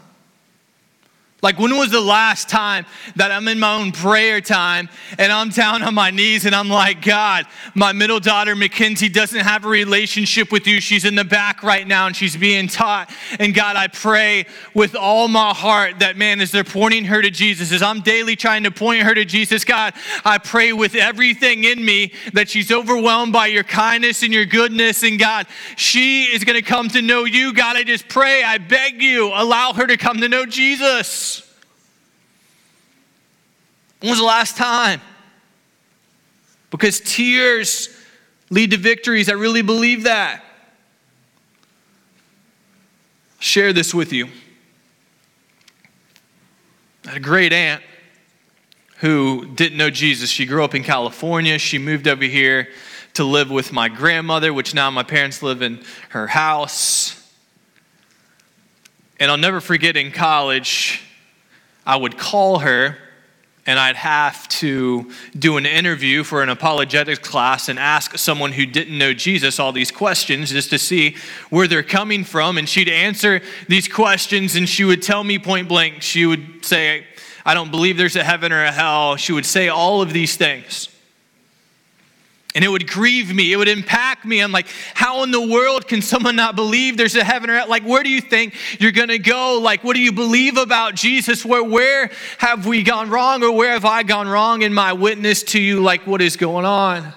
Like, 1.41 1.57
when 1.57 1.75
was 1.75 1.89
the 1.89 2.01
last 2.01 2.49
time 2.49 2.85
that 3.15 3.31
I'm 3.31 3.47
in 3.47 3.59
my 3.59 3.73
own 3.73 3.91
prayer 3.91 4.41
time 4.41 4.89
and 5.17 5.31
I'm 5.31 5.49
down 5.49 5.81
on 5.81 5.95
my 5.95 6.11
knees 6.11 6.45
and 6.45 6.53
I'm 6.53 6.69
like, 6.69 7.01
God, 7.01 7.47
my 7.73 7.93
middle 7.93 8.19
daughter, 8.19 8.55
Mackenzie, 8.55 9.09
doesn't 9.09 9.39
have 9.39 9.65
a 9.65 9.67
relationship 9.67 10.51
with 10.51 10.67
you. 10.67 10.79
She's 10.79 11.03
in 11.03 11.15
the 11.15 11.23
back 11.23 11.63
right 11.63 11.87
now 11.87 12.05
and 12.05 12.15
she's 12.15 12.37
being 12.37 12.67
taught. 12.67 13.11
And 13.39 13.55
God, 13.55 13.75
I 13.75 13.87
pray 13.87 14.45
with 14.75 14.95
all 14.95 15.27
my 15.27 15.49
heart 15.49 15.97
that, 15.99 16.15
man, 16.15 16.41
as 16.41 16.51
they're 16.51 16.63
pointing 16.63 17.05
her 17.05 17.23
to 17.23 17.31
Jesus, 17.31 17.71
as 17.71 17.81
I'm 17.81 18.01
daily 18.01 18.35
trying 18.35 18.61
to 18.63 18.71
point 18.71 19.01
her 19.01 19.15
to 19.15 19.25
Jesus, 19.25 19.65
God, 19.65 19.95
I 20.23 20.37
pray 20.37 20.73
with 20.73 20.93
everything 20.93 21.63
in 21.63 21.83
me 21.83 22.13
that 22.33 22.49
she's 22.49 22.71
overwhelmed 22.71 23.33
by 23.33 23.47
your 23.47 23.63
kindness 23.63 24.21
and 24.21 24.31
your 24.31 24.45
goodness. 24.45 25.01
And 25.01 25.17
God, 25.17 25.47
she 25.75 26.25
is 26.25 26.43
going 26.43 26.61
to 26.61 26.61
come 26.61 26.87
to 26.89 27.01
know 27.01 27.25
you. 27.25 27.51
God, 27.51 27.77
I 27.77 27.83
just 27.83 28.07
pray, 28.07 28.43
I 28.43 28.59
beg 28.59 29.01
you, 29.01 29.31
allow 29.33 29.73
her 29.73 29.87
to 29.87 29.97
come 29.97 30.19
to 30.19 30.29
know 30.29 30.45
Jesus. 30.45 31.30
When 34.01 34.09
was 34.09 34.19
the 34.19 34.25
last 34.25 34.57
time? 34.57 34.99
Because 36.71 36.99
tears 36.99 37.89
lead 38.49 38.71
to 38.71 38.77
victories. 38.77 39.29
I 39.29 39.33
really 39.33 39.61
believe 39.61 40.03
that. 40.03 40.43
share 43.39 43.73
this 43.73 43.91
with 43.91 44.13
you. 44.13 44.27
I 47.05 47.09
had 47.09 47.17
a 47.17 47.19
great 47.19 47.51
aunt 47.51 47.81
who 48.97 49.47
didn't 49.55 49.77
know 49.79 49.89
Jesus. 49.89 50.29
She 50.29 50.45
grew 50.45 50.63
up 50.63 50.75
in 50.75 50.83
California. 50.83 51.57
She 51.57 51.79
moved 51.79 52.07
over 52.07 52.23
here 52.23 52.69
to 53.15 53.23
live 53.23 53.49
with 53.49 53.73
my 53.73 53.89
grandmother, 53.89 54.53
which 54.53 54.75
now 54.75 54.91
my 54.91 55.01
parents 55.01 55.41
live 55.41 55.63
in 55.63 55.83
her 56.09 56.27
house. 56.27 57.17
And 59.19 59.31
I'll 59.31 59.37
never 59.37 59.59
forget 59.59 59.97
in 59.97 60.11
college, 60.11 61.01
I 61.85 61.95
would 61.95 62.17
call 62.17 62.59
her 62.59 62.97
and 63.65 63.79
I'd 63.79 63.95
have 63.95 64.47
to 64.49 65.11
do 65.37 65.57
an 65.57 65.65
interview 65.65 66.23
for 66.23 66.41
an 66.41 66.49
apologetics 66.49 67.19
class 67.19 67.69
and 67.69 67.77
ask 67.77 68.17
someone 68.17 68.51
who 68.51 68.65
didn't 68.65 68.97
know 68.97 69.13
Jesus 69.13 69.59
all 69.59 69.71
these 69.71 69.91
questions 69.91 70.49
just 70.49 70.71
to 70.71 70.79
see 70.79 71.15
where 71.49 71.67
they're 71.67 71.83
coming 71.83 72.23
from. 72.23 72.57
And 72.57 72.67
she'd 72.67 72.89
answer 72.89 73.41
these 73.67 73.87
questions 73.87 74.55
and 74.55 74.67
she 74.67 74.83
would 74.83 75.03
tell 75.03 75.23
me 75.23 75.37
point 75.37 75.67
blank, 75.67 76.01
she 76.01 76.25
would 76.25 76.65
say, 76.65 77.05
I 77.45 77.53
don't 77.53 77.71
believe 77.71 77.97
there's 77.97 78.15
a 78.15 78.23
heaven 78.23 78.51
or 78.51 78.63
a 78.63 78.71
hell. 78.71 79.15
She 79.15 79.31
would 79.31 79.45
say 79.45 79.69
all 79.69 80.01
of 80.01 80.11
these 80.11 80.35
things. 80.35 80.90
And 82.53 82.65
it 82.65 82.67
would 82.67 82.87
grieve 82.87 83.33
me. 83.33 83.53
It 83.53 83.55
would 83.55 83.69
impact 83.69 84.25
me. 84.25 84.41
I'm 84.41 84.51
like, 84.51 84.67
how 84.93 85.23
in 85.23 85.31
the 85.31 85.41
world 85.41 85.87
can 85.87 86.01
someone 86.01 86.35
not 86.35 86.55
believe 86.55 86.97
there's 86.97 87.15
a 87.15 87.23
heaven 87.23 87.49
or 87.49 87.55
hell? 87.55 87.69
Like, 87.69 87.83
where 87.83 88.03
do 88.03 88.09
you 88.09 88.19
think 88.19 88.55
you're 88.79 88.91
going 88.91 89.07
to 89.07 89.19
go? 89.19 89.59
Like, 89.61 89.85
what 89.85 89.95
do 89.95 90.01
you 90.01 90.11
believe 90.11 90.57
about 90.57 90.95
Jesus? 90.95 91.45
Where, 91.45 91.63
where 91.63 92.11
have 92.39 92.65
we 92.65 92.83
gone 92.83 93.09
wrong 93.09 93.41
or 93.41 93.53
where 93.53 93.71
have 93.71 93.85
I 93.85 94.03
gone 94.03 94.27
wrong 94.27 94.63
in 94.63 94.73
my 94.73 94.91
witness 94.91 95.43
to 95.43 95.61
you? 95.61 95.81
Like, 95.81 96.05
what 96.05 96.21
is 96.21 96.35
going 96.35 96.65
on? 96.65 97.13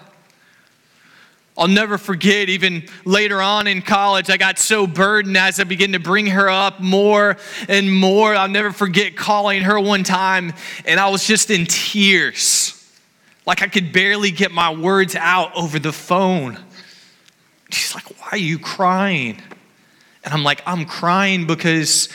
I'll 1.57 1.69
never 1.69 1.99
forget, 1.99 2.49
even 2.49 2.85
later 3.05 3.41
on 3.41 3.67
in 3.67 3.83
college, 3.83 4.29
I 4.29 4.37
got 4.37 4.59
so 4.59 4.88
burdened 4.88 5.37
as 5.37 5.59
I 5.59 5.64
began 5.64 5.93
to 5.93 6.00
bring 6.00 6.26
her 6.26 6.49
up 6.49 6.81
more 6.81 7.37
and 7.69 7.93
more. 7.93 8.35
I'll 8.35 8.49
never 8.49 8.73
forget 8.73 9.17
calling 9.17 9.62
her 9.62 9.79
one 9.79 10.03
time, 10.03 10.53
and 10.85 10.99
I 10.99 11.09
was 11.11 11.25
just 11.25 11.50
in 11.50 11.67
tears 11.67 12.84
like 13.46 13.62
I 13.62 13.68
could 13.68 13.92
barely 13.92 14.30
get 14.30 14.52
my 14.52 14.72
words 14.72 15.14
out 15.14 15.54
over 15.54 15.78
the 15.78 15.92
phone. 15.92 16.58
She's 17.70 17.94
like, 17.94 18.04
Why 18.20 18.28
are 18.32 18.38
you 18.38 18.58
crying? 18.58 19.40
And 20.24 20.32
I'm 20.32 20.42
like, 20.42 20.62
I'm 20.66 20.86
crying 20.86 21.46
because 21.46 22.08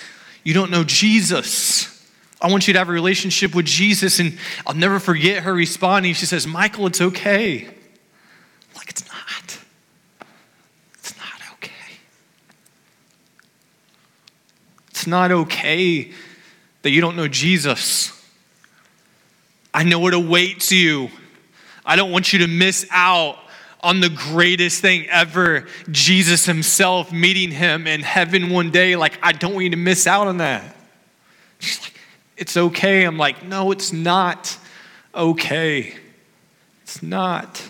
you 0.44 0.54
don't 0.54 0.72
know 0.72 0.84
Jesus. 0.84 1.96
I 2.42 2.50
want 2.50 2.68
you 2.68 2.74
to 2.74 2.80
have 2.80 2.90
a 2.90 2.94
relationship 2.94 3.54
with 3.54 3.66
Jesus. 3.66 4.20
And 4.20 4.38
I'll 4.66 4.74
never 4.74 5.00
forget 5.00 5.44
her 5.44 5.54
responding. 5.54 6.14
She 6.14 6.26
says, 6.26 6.48
Michael, 6.48 6.88
it's 6.88 7.02
okay. 7.02 7.66
I'm 7.66 7.74
like, 8.76 8.90
it's 8.90 9.06
not. 9.08 9.60
It's 10.96 11.18
not 11.18 11.54
okay. 11.54 11.72
It's 14.90 15.06
not 15.06 15.32
okay 15.32 16.12
that 16.82 16.90
you 16.90 17.02
don't 17.02 17.16
know 17.16 17.28
Jesus. 17.28 18.19
I 19.74 19.84
know 19.84 20.00
what 20.00 20.14
awaits 20.14 20.72
you. 20.72 21.10
I 21.86 21.96
don't 21.96 22.12
want 22.12 22.34
you 22.34 22.40
to 22.40 22.48
miss 22.48 22.88
out 22.92 23.38
on 23.82 24.02
the 24.02 24.10
greatest 24.10 24.82
thing 24.82 25.08
ever 25.10 25.68
Jesus 25.90 26.46
Himself 26.46 27.12
meeting 27.12 27.52
Him 27.52 27.88
in 27.88 28.02
heaven 28.02 28.50
one 28.50 28.72
day. 28.72 28.96
Like, 28.96 29.18
I 29.22 29.32
don't 29.32 29.54
want 29.54 29.66
you 29.66 29.70
to 29.72 29.78
miss 29.78 30.06
out 30.08 30.28
on 30.28 30.38
that. 30.38 30.76
She's 31.60 31.82
like, 31.82 31.94
It's 32.38 32.58
okay. 32.58 33.04
I'm 33.04 33.18
like, 33.18 33.46
No, 33.46 33.72
it's 33.72 33.94
not 33.94 34.58
okay. 35.16 35.96
It's 36.84 37.02
not 37.02 37.70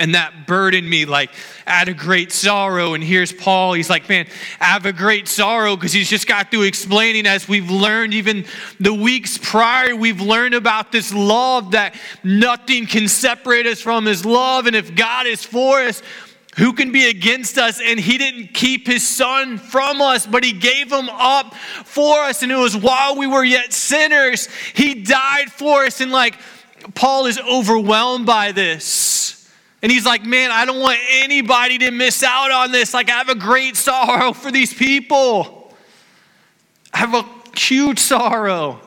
and 0.00 0.14
that 0.14 0.46
burdened 0.46 0.88
me 0.88 1.04
like 1.04 1.30
had 1.66 1.88
a 1.88 1.94
great 1.94 2.32
sorrow 2.32 2.94
and 2.94 3.04
here's 3.04 3.32
paul 3.32 3.74
he's 3.74 3.90
like 3.90 4.08
man 4.08 4.26
i 4.58 4.64
have 4.64 4.86
a 4.86 4.92
great 4.92 5.28
sorrow 5.28 5.76
because 5.76 5.92
he's 5.92 6.08
just 6.08 6.26
got 6.26 6.50
through 6.50 6.62
explaining 6.62 7.26
as 7.26 7.46
we've 7.46 7.70
learned 7.70 8.14
even 8.14 8.44
the 8.80 8.92
weeks 8.92 9.38
prior 9.38 9.94
we've 9.94 10.20
learned 10.20 10.54
about 10.54 10.90
this 10.90 11.14
love 11.14 11.72
that 11.72 11.94
nothing 12.24 12.86
can 12.86 13.06
separate 13.06 13.66
us 13.66 13.80
from 13.80 14.06
his 14.06 14.24
love 14.24 14.66
and 14.66 14.74
if 14.74 14.96
god 14.96 15.26
is 15.26 15.44
for 15.44 15.78
us 15.78 16.02
who 16.56 16.72
can 16.72 16.90
be 16.90 17.08
against 17.08 17.58
us? 17.58 17.80
And 17.80 17.98
he 17.98 18.18
didn't 18.18 18.54
keep 18.54 18.84
his 18.84 19.06
son 19.06 19.56
from 19.56 20.02
us, 20.02 20.26
but 20.26 20.42
he 20.42 20.52
gave 20.52 20.92
him 20.92 21.08
up 21.08 21.54
for 21.54 22.18
us. 22.22 22.42
And 22.42 22.50
it 22.50 22.56
was 22.56 22.76
while 22.76 23.16
we 23.16 23.28
were 23.28 23.44
yet 23.44 23.72
sinners, 23.72 24.48
he 24.74 25.02
died 25.02 25.52
for 25.52 25.84
us. 25.84 26.00
And 26.00 26.10
like, 26.10 26.36
Paul 26.94 27.26
is 27.26 27.38
overwhelmed 27.38 28.26
by 28.26 28.50
this. 28.50 29.19
And 29.82 29.90
he's 29.90 30.04
like, 30.04 30.24
Man, 30.24 30.50
I 30.50 30.64
don't 30.64 30.80
want 30.80 30.98
anybody 31.10 31.78
to 31.78 31.90
miss 31.90 32.22
out 32.22 32.50
on 32.50 32.72
this. 32.72 32.92
Like, 32.92 33.08
I 33.10 33.18
have 33.18 33.28
a 33.28 33.34
great 33.34 33.76
sorrow 33.76 34.32
for 34.32 34.50
these 34.50 34.74
people. 34.74 35.74
I 36.92 36.98
have 36.98 37.14
a 37.14 37.24
huge 37.56 37.98
sorrow. 37.98 38.80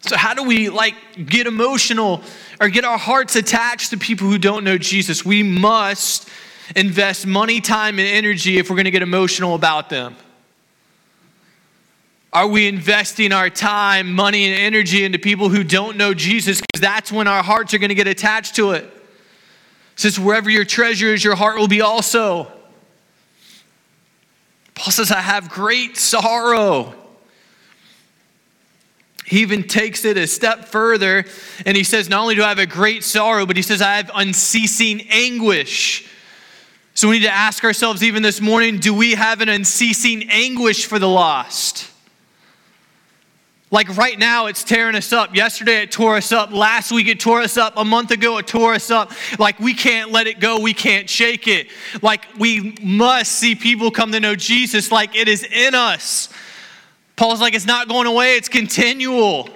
So, 0.00 0.16
how 0.16 0.34
do 0.34 0.42
we 0.42 0.70
like 0.70 0.94
get 1.26 1.46
emotional 1.46 2.22
or 2.60 2.68
get 2.68 2.84
our 2.84 2.98
hearts 2.98 3.36
attached 3.36 3.90
to 3.90 3.96
people 3.96 4.28
who 4.28 4.38
don't 4.38 4.64
know 4.64 4.78
Jesus? 4.78 5.24
We 5.24 5.42
must 5.42 6.28
invest 6.74 7.26
money, 7.26 7.60
time, 7.60 7.98
and 7.98 8.08
energy 8.08 8.58
if 8.58 8.70
we're 8.70 8.76
going 8.76 8.86
to 8.86 8.90
get 8.90 9.02
emotional 9.02 9.54
about 9.54 9.90
them. 9.90 10.16
Are 12.32 12.46
we 12.46 12.68
investing 12.68 13.32
our 13.32 13.50
time, 13.50 14.12
money, 14.12 14.46
and 14.46 14.54
energy 14.54 15.04
into 15.04 15.18
people 15.18 15.48
who 15.48 15.64
don't 15.64 15.96
know 15.96 16.14
Jesus? 16.14 16.60
Because 16.60 16.80
that's 16.80 17.10
when 17.10 17.26
our 17.26 17.42
hearts 17.42 17.74
are 17.74 17.78
going 17.78 17.88
to 17.88 17.94
get 17.94 18.06
attached 18.06 18.54
to 18.56 18.70
it. 18.72 18.88
Since 19.96 20.18
wherever 20.18 20.48
your 20.48 20.64
treasure 20.64 21.12
is, 21.12 21.24
your 21.24 21.34
heart 21.34 21.58
will 21.58 21.68
be 21.68 21.80
also. 21.80 22.50
Paul 24.74 24.92
says, 24.92 25.10
I 25.10 25.20
have 25.20 25.50
great 25.50 25.96
sorrow. 25.96 26.94
He 29.26 29.42
even 29.42 29.64
takes 29.64 30.04
it 30.04 30.16
a 30.16 30.26
step 30.26 30.64
further 30.64 31.24
and 31.66 31.76
he 31.76 31.84
says, 31.84 32.08
Not 32.08 32.22
only 32.22 32.34
do 32.34 32.42
I 32.42 32.48
have 32.48 32.58
a 32.58 32.66
great 32.66 33.04
sorrow, 33.04 33.44
but 33.44 33.56
he 33.56 33.62
says, 33.62 33.82
I 33.82 33.96
have 33.96 34.10
unceasing 34.14 35.02
anguish. 35.10 36.08
So 36.94 37.08
we 37.08 37.18
need 37.18 37.26
to 37.26 37.32
ask 37.32 37.62
ourselves, 37.62 38.02
even 38.02 38.22
this 38.22 38.40
morning, 38.40 38.78
do 38.78 38.94
we 38.94 39.12
have 39.14 39.40
an 39.40 39.48
unceasing 39.48 40.30
anguish 40.30 40.86
for 40.86 40.98
the 40.98 41.08
lost? 41.08 41.89
Like 43.72 43.96
right 43.96 44.18
now, 44.18 44.46
it's 44.46 44.64
tearing 44.64 44.96
us 44.96 45.12
up. 45.12 45.34
Yesterday, 45.34 45.82
it 45.82 45.92
tore 45.92 46.16
us 46.16 46.32
up. 46.32 46.52
Last 46.52 46.90
week, 46.90 47.06
it 47.06 47.20
tore 47.20 47.40
us 47.40 47.56
up. 47.56 47.74
A 47.76 47.84
month 47.84 48.10
ago, 48.10 48.38
it 48.38 48.48
tore 48.48 48.74
us 48.74 48.90
up. 48.90 49.12
Like 49.38 49.60
we 49.60 49.74
can't 49.74 50.10
let 50.10 50.26
it 50.26 50.40
go. 50.40 50.58
We 50.58 50.74
can't 50.74 51.08
shake 51.08 51.46
it. 51.46 51.68
Like 52.02 52.26
we 52.36 52.76
must 52.82 53.32
see 53.32 53.54
people 53.54 53.92
come 53.92 54.10
to 54.12 54.18
know 54.18 54.34
Jesus 54.34 54.90
like 54.90 55.14
it 55.14 55.28
is 55.28 55.44
in 55.44 55.76
us. 55.76 56.28
Paul's 57.14 57.40
like, 57.40 57.54
it's 57.54 57.66
not 57.66 57.86
going 57.88 58.06
away, 58.06 58.36
it's 58.36 58.48
continual. 58.48 59.48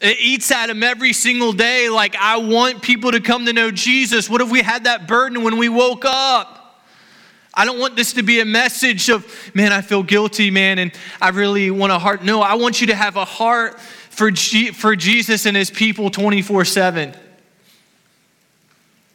It 0.00 0.18
eats 0.20 0.50
at 0.50 0.68
him 0.68 0.82
every 0.82 1.12
single 1.12 1.52
day. 1.52 1.88
Like, 1.88 2.16
I 2.16 2.38
want 2.38 2.82
people 2.82 3.12
to 3.12 3.20
come 3.20 3.46
to 3.46 3.52
know 3.52 3.70
Jesus. 3.70 4.28
What 4.28 4.40
if 4.40 4.50
we 4.50 4.62
had 4.62 4.84
that 4.84 5.06
burden 5.06 5.42
when 5.42 5.58
we 5.58 5.68
woke 5.68 6.04
up? 6.04 6.55
I 7.56 7.64
don't 7.64 7.78
want 7.78 7.96
this 7.96 8.12
to 8.12 8.22
be 8.22 8.40
a 8.40 8.44
message 8.44 9.08
of, 9.08 9.26
man, 9.54 9.72
I 9.72 9.80
feel 9.80 10.02
guilty, 10.02 10.50
man, 10.50 10.78
and 10.78 10.92
I 11.22 11.30
really 11.30 11.70
want 11.70 11.90
a 11.90 11.98
heart. 11.98 12.22
No, 12.22 12.42
I 12.42 12.54
want 12.54 12.82
you 12.82 12.88
to 12.88 12.94
have 12.94 13.16
a 13.16 13.24
heart 13.24 13.80
for, 13.80 14.30
G- 14.30 14.72
for 14.72 14.94
Jesus 14.94 15.46
and 15.46 15.56
his 15.56 15.70
people 15.70 16.10
24 16.10 16.66
7. 16.66 17.14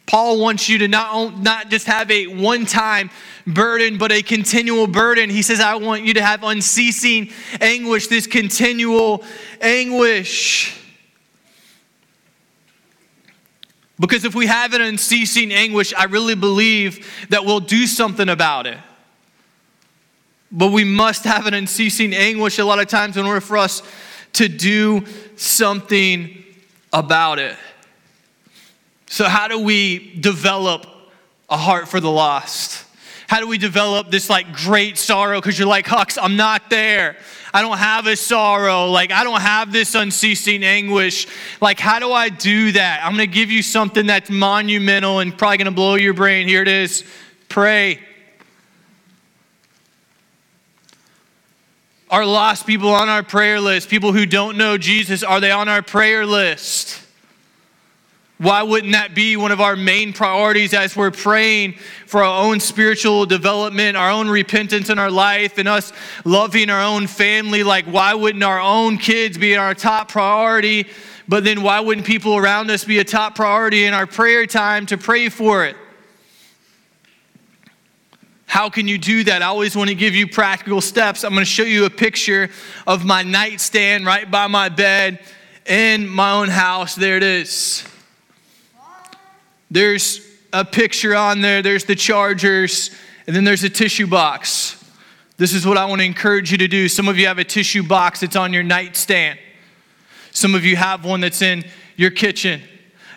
Paul 0.06 0.40
wants 0.40 0.68
you 0.68 0.78
to 0.78 0.88
not, 0.88 1.38
not 1.40 1.70
just 1.70 1.86
have 1.86 2.10
a 2.10 2.26
one 2.26 2.66
time 2.66 3.10
burden, 3.46 3.96
but 3.96 4.10
a 4.10 4.22
continual 4.22 4.88
burden. 4.88 5.30
He 5.30 5.42
says, 5.42 5.60
I 5.60 5.76
want 5.76 6.02
you 6.02 6.14
to 6.14 6.22
have 6.22 6.42
unceasing 6.42 7.30
anguish, 7.60 8.08
this 8.08 8.26
continual 8.26 9.22
anguish. 9.60 10.81
Because 14.02 14.24
if 14.24 14.34
we 14.34 14.46
have 14.46 14.74
an 14.74 14.80
unceasing 14.80 15.52
anguish, 15.52 15.94
I 15.94 16.04
really 16.06 16.34
believe 16.34 17.08
that 17.28 17.44
we'll 17.44 17.60
do 17.60 17.86
something 17.86 18.28
about 18.28 18.66
it. 18.66 18.78
But 20.50 20.72
we 20.72 20.82
must 20.82 21.22
have 21.22 21.46
an 21.46 21.54
unceasing 21.54 22.12
anguish 22.12 22.58
a 22.58 22.64
lot 22.64 22.80
of 22.80 22.88
times 22.88 23.16
in 23.16 23.24
order 23.24 23.40
for 23.40 23.56
us 23.56 23.80
to 24.32 24.48
do 24.48 25.04
something 25.36 26.42
about 26.92 27.38
it. 27.38 27.56
So, 29.06 29.28
how 29.28 29.46
do 29.46 29.60
we 29.60 30.16
develop 30.18 30.84
a 31.48 31.56
heart 31.56 31.86
for 31.86 32.00
the 32.00 32.10
lost? 32.10 32.84
How 33.28 33.40
do 33.40 33.46
we 33.46 33.58
develop 33.58 34.10
this 34.10 34.28
like 34.28 34.52
great 34.52 34.98
sorrow? 34.98 35.40
Because 35.40 35.58
you're 35.58 35.68
like, 35.68 35.86
Hux, 35.86 36.18
I'm 36.20 36.36
not 36.36 36.70
there. 36.70 37.16
I 37.54 37.62
don't 37.62 37.78
have 37.78 38.06
a 38.06 38.16
sorrow. 38.16 38.86
Like, 38.86 39.12
I 39.12 39.24
don't 39.24 39.40
have 39.40 39.72
this 39.72 39.94
unceasing 39.94 40.64
anguish. 40.64 41.26
Like, 41.60 41.78
how 41.78 41.98
do 41.98 42.12
I 42.12 42.28
do 42.28 42.72
that? 42.72 43.04
I'm 43.04 43.14
going 43.14 43.28
to 43.28 43.34
give 43.34 43.50
you 43.50 43.62
something 43.62 44.06
that's 44.06 44.30
monumental 44.30 45.18
and 45.18 45.36
probably 45.36 45.58
going 45.58 45.66
to 45.66 45.70
blow 45.70 45.96
your 45.96 46.14
brain. 46.14 46.48
Here 46.48 46.62
it 46.62 46.68
is 46.68 47.04
pray. 47.48 48.00
Are 52.10 52.26
lost 52.26 52.66
people 52.66 52.90
on 52.90 53.08
our 53.08 53.22
prayer 53.22 53.60
list? 53.60 53.88
People 53.88 54.12
who 54.12 54.26
don't 54.26 54.58
know 54.58 54.76
Jesus, 54.76 55.22
are 55.22 55.40
they 55.40 55.50
on 55.50 55.68
our 55.68 55.80
prayer 55.80 56.26
list? 56.26 57.00
Why 58.42 58.64
wouldn't 58.64 58.92
that 58.92 59.14
be 59.14 59.36
one 59.36 59.52
of 59.52 59.60
our 59.60 59.76
main 59.76 60.12
priorities 60.12 60.74
as 60.74 60.96
we're 60.96 61.12
praying 61.12 61.74
for 62.06 62.24
our 62.24 62.42
own 62.42 62.58
spiritual 62.58 63.24
development, 63.24 63.96
our 63.96 64.10
own 64.10 64.28
repentance 64.28 64.90
in 64.90 64.98
our 64.98 65.12
life, 65.12 65.58
and 65.58 65.68
us 65.68 65.92
loving 66.24 66.68
our 66.68 66.82
own 66.82 67.06
family? 67.06 67.62
Like, 67.62 67.84
why 67.84 68.14
wouldn't 68.14 68.42
our 68.42 68.60
own 68.60 68.98
kids 68.98 69.38
be 69.38 69.54
our 69.54 69.76
top 69.76 70.08
priority? 70.08 70.88
But 71.28 71.44
then, 71.44 71.62
why 71.62 71.78
wouldn't 71.78 72.04
people 72.04 72.36
around 72.36 72.68
us 72.72 72.82
be 72.82 72.98
a 72.98 73.04
top 73.04 73.36
priority 73.36 73.84
in 73.84 73.94
our 73.94 74.08
prayer 74.08 74.44
time 74.44 74.86
to 74.86 74.98
pray 74.98 75.28
for 75.28 75.64
it? 75.64 75.76
How 78.46 78.68
can 78.68 78.88
you 78.88 78.98
do 78.98 79.22
that? 79.22 79.42
I 79.42 79.46
always 79.46 79.76
want 79.76 79.88
to 79.90 79.94
give 79.94 80.16
you 80.16 80.26
practical 80.26 80.80
steps. 80.80 81.22
I'm 81.22 81.30
going 81.30 81.42
to 81.42 81.44
show 81.44 81.62
you 81.62 81.84
a 81.84 81.90
picture 81.90 82.50
of 82.88 83.04
my 83.04 83.22
nightstand 83.22 84.04
right 84.04 84.28
by 84.28 84.48
my 84.48 84.68
bed 84.68 85.20
in 85.64 86.08
my 86.08 86.32
own 86.32 86.48
house. 86.48 86.96
There 86.96 87.16
it 87.16 87.22
is. 87.22 87.86
There's 89.72 90.20
a 90.52 90.66
picture 90.66 91.16
on 91.16 91.40
there, 91.40 91.62
there's 91.62 91.86
the 91.86 91.94
chargers, 91.94 92.90
and 93.26 93.34
then 93.34 93.44
there's 93.44 93.64
a 93.64 93.70
tissue 93.70 94.06
box. 94.06 94.78
This 95.38 95.54
is 95.54 95.66
what 95.66 95.78
I 95.78 95.86
want 95.86 96.02
to 96.02 96.04
encourage 96.04 96.52
you 96.52 96.58
to 96.58 96.68
do. 96.68 96.88
Some 96.88 97.08
of 97.08 97.16
you 97.16 97.26
have 97.26 97.38
a 97.38 97.44
tissue 97.44 97.82
box 97.82 98.20
that's 98.20 98.36
on 98.36 98.52
your 98.52 98.62
nightstand. 98.62 99.38
Some 100.30 100.54
of 100.54 100.66
you 100.66 100.76
have 100.76 101.06
one 101.06 101.22
that's 101.22 101.40
in 101.40 101.64
your 101.96 102.10
kitchen. 102.10 102.60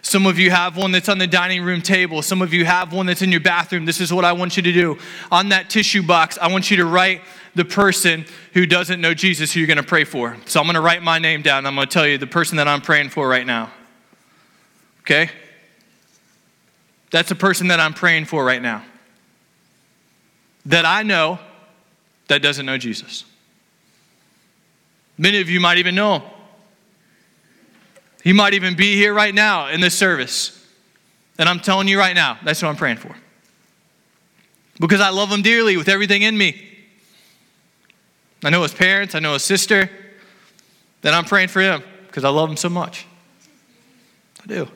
Some 0.02 0.26
of 0.26 0.40
you 0.40 0.50
have 0.50 0.78
one 0.78 0.94
that's 0.94 1.10
on 1.10 1.18
the 1.18 1.28
dining 1.28 1.62
room 1.62 1.82
table. 1.82 2.22
Some 2.22 2.42
of 2.42 2.54
you 2.54 2.64
have 2.64 2.94
one 2.94 3.06
that's 3.06 3.22
in 3.22 3.32
your 3.32 3.42
bathroom. 3.42 3.84
This 3.84 4.00
is 4.00 4.14
what 4.14 4.24
I 4.24 4.32
want 4.32 4.56
you 4.56 4.64
to 4.64 4.72
do. 4.72 4.98
On 5.32 5.50
that 5.50 5.70
tissue 5.70 6.04
box, 6.04 6.38
I 6.38 6.48
want 6.48 6.72
you 6.72 6.78
to 6.78 6.86
write 6.86 7.22
the 7.54 7.66
person 7.66 8.26
who 8.54 8.66
doesn't 8.66 9.02
know 9.02 9.14
Jesus 9.14 9.52
who 9.52 9.60
you're 9.60 9.68
going 9.68 9.76
to 9.76 9.84
pray 9.84 10.06
for. 10.06 10.38
So 10.46 10.62
I'm 10.62 10.68
going 10.68 10.76
to 10.76 10.82
write 10.82 11.04
my 11.04 11.20
name 11.20 11.42
down. 11.42 11.66
I'm 11.66 11.76
going 11.76 11.88
to 11.88 11.94
tell 11.94 12.08
you 12.08 12.18
the 12.18 12.28
person 12.28 12.56
that 12.58 12.68
I'm 12.68 12.80
praying 12.80 13.10
for 13.10 13.28
right 13.28 13.46
now. 13.46 13.72
Okay? 15.02 15.30
That's 17.15 17.29
the 17.29 17.36
person 17.36 17.69
that 17.69 17.79
I'm 17.79 17.93
praying 17.93 18.25
for 18.25 18.43
right 18.43 18.62
now. 18.62 18.84
That 20.65 20.84
I 20.84 21.01
know 21.03 21.39
that 22.27 22.41
doesn't 22.41 22.65
know 22.65 22.77
Jesus. 22.77 23.24
Many 25.17 25.39
of 25.39 25.50
you 25.50 25.62
might 25.62 25.77
even 25.77 25.95
know 25.95 26.15
him. 26.15 26.24
He 28.22 28.34
might 28.34 28.53
even 28.53 28.75
be 28.75 28.98
here 28.98 29.13
right 29.13 29.34
now 29.34 29.69
in 29.69 29.79
this 29.79 29.98
service. 29.98 30.62
And 31.39 31.48
I'm 31.48 31.62
telling 31.62 31.88
you 31.88 31.98
right 31.98 32.13
now, 32.13 32.38
that's 32.43 32.62
what 32.62 32.67
I'm 32.67 32.75
praying 32.75 32.98
for. 32.98 33.15
Because 34.77 35.00
I 35.00 35.12
love 35.12 35.29
him 35.29 35.41
dearly 35.41 35.77
with 35.77 35.88
everything 35.88 36.22
in 36.24 36.38
me. 36.38 36.67
I 38.43 38.50
know 38.50 38.62
his 38.62 38.74
parents, 38.74 39.15
I 39.15 39.19
know 39.19 39.31
his 39.31 39.43
sister. 39.45 39.89
Then 41.01 41.13
I'm 41.13 41.24
praying 41.24 41.48
for 41.48 41.62
him 41.62 41.81
because 42.07 42.25
I 42.25 42.29
love 42.29 42.50
him 42.50 42.57
so 42.57 42.67
much. 42.67 43.07
I 44.43 44.48
do. 44.48 44.67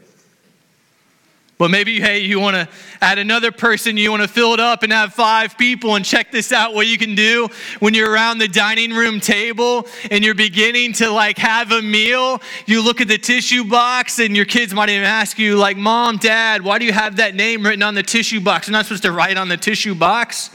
But 1.59 1.71
maybe, 1.71 1.99
hey, 1.99 2.19
you 2.19 2.39
want 2.39 2.55
to 2.55 2.69
add 3.01 3.19
another 3.19 3.51
person, 3.51 3.97
you 3.97 4.09
want 4.11 4.21
to 4.21 4.29
fill 4.29 4.53
it 4.53 4.61
up 4.61 4.81
and 4.81 4.93
have 4.93 5.13
five 5.13 5.57
people. 5.57 5.95
And 5.95 6.05
check 6.05 6.31
this 6.31 6.53
out 6.53 6.73
what 6.73 6.87
you 6.87 6.97
can 6.97 7.15
do 7.15 7.49
when 7.81 7.93
you're 7.93 8.09
around 8.09 8.37
the 8.37 8.47
dining 8.47 8.93
room 8.93 9.19
table 9.19 9.85
and 10.09 10.23
you're 10.23 10.35
beginning 10.35 10.93
to 10.93 11.11
like 11.11 11.37
have 11.37 11.73
a 11.73 11.81
meal. 11.81 12.41
You 12.65 12.81
look 12.81 13.01
at 13.01 13.09
the 13.09 13.17
tissue 13.17 13.65
box, 13.65 14.19
and 14.19 14.37
your 14.37 14.45
kids 14.45 14.73
might 14.73 14.87
even 14.87 15.03
ask 15.03 15.37
you, 15.37 15.57
like, 15.57 15.75
Mom, 15.75 16.15
Dad, 16.15 16.61
why 16.61 16.79
do 16.79 16.85
you 16.85 16.93
have 16.93 17.17
that 17.17 17.35
name 17.35 17.63
written 17.63 17.83
on 17.83 17.93
the 17.93 18.03
tissue 18.03 18.39
box? 18.39 18.69
You're 18.69 18.71
not 18.71 18.85
supposed 18.85 19.03
to 19.03 19.11
write 19.11 19.35
on 19.35 19.49
the 19.49 19.57
tissue 19.57 19.95
box. 19.95 20.51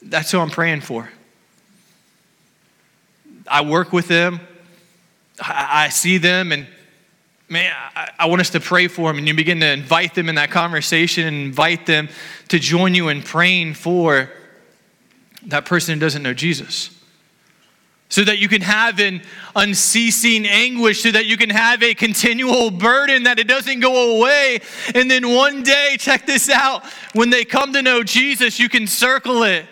That's 0.00 0.30
who 0.30 0.38
I'm 0.38 0.50
praying 0.50 0.82
for. 0.82 1.10
I 3.48 3.62
work 3.62 3.92
with 3.92 4.06
them, 4.06 4.38
I, 5.40 5.86
I 5.86 5.88
see 5.88 6.18
them, 6.18 6.52
and 6.52 6.68
man, 7.48 7.72
I, 7.94 8.10
I, 8.18 8.26
want 8.26 8.40
us 8.40 8.50
to 8.50 8.60
pray 8.60 8.88
for 8.88 9.08
them. 9.08 9.18
And 9.18 9.28
you 9.28 9.34
begin 9.34 9.60
to 9.60 9.70
invite 9.70 10.14
them 10.14 10.28
in 10.28 10.36
that 10.36 10.50
conversation 10.50 11.26
and 11.26 11.36
invite 11.36 11.86
them 11.86 12.08
to 12.48 12.58
join 12.58 12.94
you 12.94 13.08
in 13.08 13.22
praying 13.22 13.74
for 13.74 14.30
that 15.46 15.66
person 15.66 15.94
who 15.94 16.00
doesn't 16.00 16.22
know 16.22 16.34
Jesus. 16.34 16.90
So 18.08 18.22
that 18.24 18.38
you 18.38 18.48
can 18.48 18.62
have 18.62 19.00
an 19.00 19.22
unceasing 19.56 20.46
anguish, 20.46 21.02
so 21.02 21.10
that 21.10 21.26
you 21.26 21.36
can 21.36 21.50
have 21.50 21.82
a 21.82 21.94
continual 21.94 22.70
burden 22.70 23.24
that 23.24 23.38
it 23.38 23.48
doesn't 23.48 23.80
go 23.80 24.18
away. 24.18 24.60
And 24.94 25.10
then 25.10 25.34
one 25.34 25.62
day, 25.62 25.96
check 25.98 26.26
this 26.26 26.48
out, 26.48 26.84
when 27.12 27.30
they 27.30 27.44
come 27.44 27.72
to 27.72 27.82
know 27.82 28.02
Jesus, 28.02 28.58
you 28.58 28.68
can 28.68 28.86
circle 28.86 29.42
it 29.42 29.66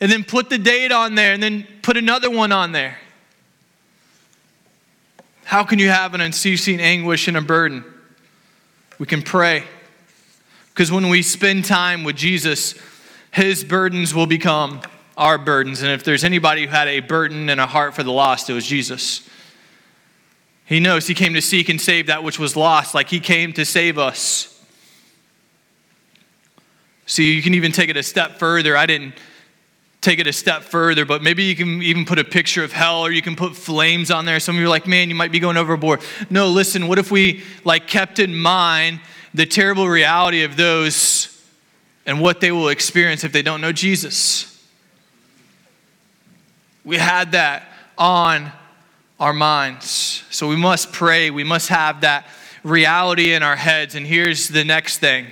and 0.00 0.10
then 0.10 0.24
put 0.24 0.50
the 0.50 0.58
date 0.58 0.92
on 0.92 1.14
there 1.14 1.32
and 1.32 1.42
then 1.42 1.66
put 1.82 1.96
another 1.96 2.30
one 2.30 2.52
on 2.52 2.72
there. 2.72 2.98
How 5.48 5.64
can 5.64 5.78
you 5.78 5.88
have 5.88 6.12
an 6.12 6.20
unceasing 6.20 6.78
anguish 6.78 7.26
and 7.26 7.34
a 7.34 7.40
burden? 7.40 7.82
We 8.98 9.06
can 9.06 9.22
pray. 9.22 9.64
Because 10.74 10.92
when 10.92 11.08
we 11.08 11.22
spend 11.22 11.64
time 11.64 12.04
with 12.04 12.16
Jesus, 12.16 12.74
his 13.30 13.64
burdens 13.64 14.14
will 14.14 14.26
become 14.26 14.82
our 15.16 15.38
burdens. 15.38 15.80
And 15.80 15.90
if 15.90 16.04
there's 16.04 16.22
anybody 16.22 16.66
who 16.66 16.68
had 16.68 16.86
a 16.86 17.00
burden 17.00 17.48
and 17.48 17.62
a 17.62 17.66
heart 17.66 17.94
for 17.94 18.02
the 18.02 18.12
lost, 18.12 18.50
it 18.50 18.52
was 18.52 18.66
Jesus. 18.66 19.26
He 20.66 20.80
knows 20.80 21.06
he 21.06 21.14
came 21.14 21.32
to 21.32 21.40
seek 21.40 21.70
and 21.70 21.80
save 21.80 22.08
that 22.08 22.22
which 22.22 22.38
was 22.38 22.54
lost, 22.54 22.94
like 22.94 23.08
he 23.08 23.18
came 23.18 23.54
to 23.54 23.64
save 23.64 23.96
us. 23.96 24.62
See, 27.06 27.32
you 27.32 27.40
can 27.40 27.54
even 27.54 27.72
take 27.72 27.88
it 27.88 27.96
a 27.96 28.02
step 28.02 28.32
further. 28.32 28.76
I 28.76 28.84
didn't 28.84 29.14
take 30.00 30.18
it 30.18 30.26
a 30.26 30.32
step 30.32 30.62
further, 30.62 31.04
but 31.04 31.22
maybe 31.22 31.44
you 31.44 31.56
can 31.56 31.82
even 31.82 32.04
put 32.04 32.18
a 32.18 32.24
picture 32.24 32.62
of 32.62 32.72
hell 32.72 33.00
or 33.00 33.10
you 33.10 33.22
can 33.22 33.34
put 33.34 33.56
flames 33.56 34.10
on 34.10 34.24
there. 34.24 34.38
Some 34.38 34.56
of 34.56 34.60
you 34.60 34.66
are 34.66 34.70
like, 34.70 34.86
man, 34.86 35.08
you 35.08 35.14
might 35.14 35.32
be 35.32 35.40
going 35.40 35.56
overboard. 35.56 36.00
No, 36.30 36.48
listen, 36.48 36.86
what 36.86 36.98
if 36.98 37.10
we 37.10 37.42
like 37.64 37.86
kept 37.86 38.18
in 38.18 38.34
mind 38.34 39.00
the 39.34 39.46
terrible 39.46 39.88
reality 39.88 40.44
of 40.44 40.56
those 40.56 41.34
and 42.06 42.20
what 42.20 42.40
they 42.40 42.52
will 42.52 42.68
experience 42.68 43.24
if 43.24 43.32
they 43.32 43.42
don't 43.42 43.60
know 43.60 43.72
Jesus? 43.72 44.54
We 46.84 46.96
had 46.96 47.32
that 47.32 47.68
on 47.98 48.52
our 49.18 49.32
minds. 49.32 50.22
So 50.30 50.48
we 50.48 50.56
must 50.56 50.92
pray. 50.92 51.30
We 51.30 51.44
must 51.44 51.68
have 51.68 52.02
that 52.02 52.26
reality 52.62 53.32
in 53.32 53.42
our 53.42 53.56
heads. 53.56 53.96
And 53.96 54.06
here's 54.06 54.48
the 54.48 54.64
next 54.64 54.98
thing 54.98 55.26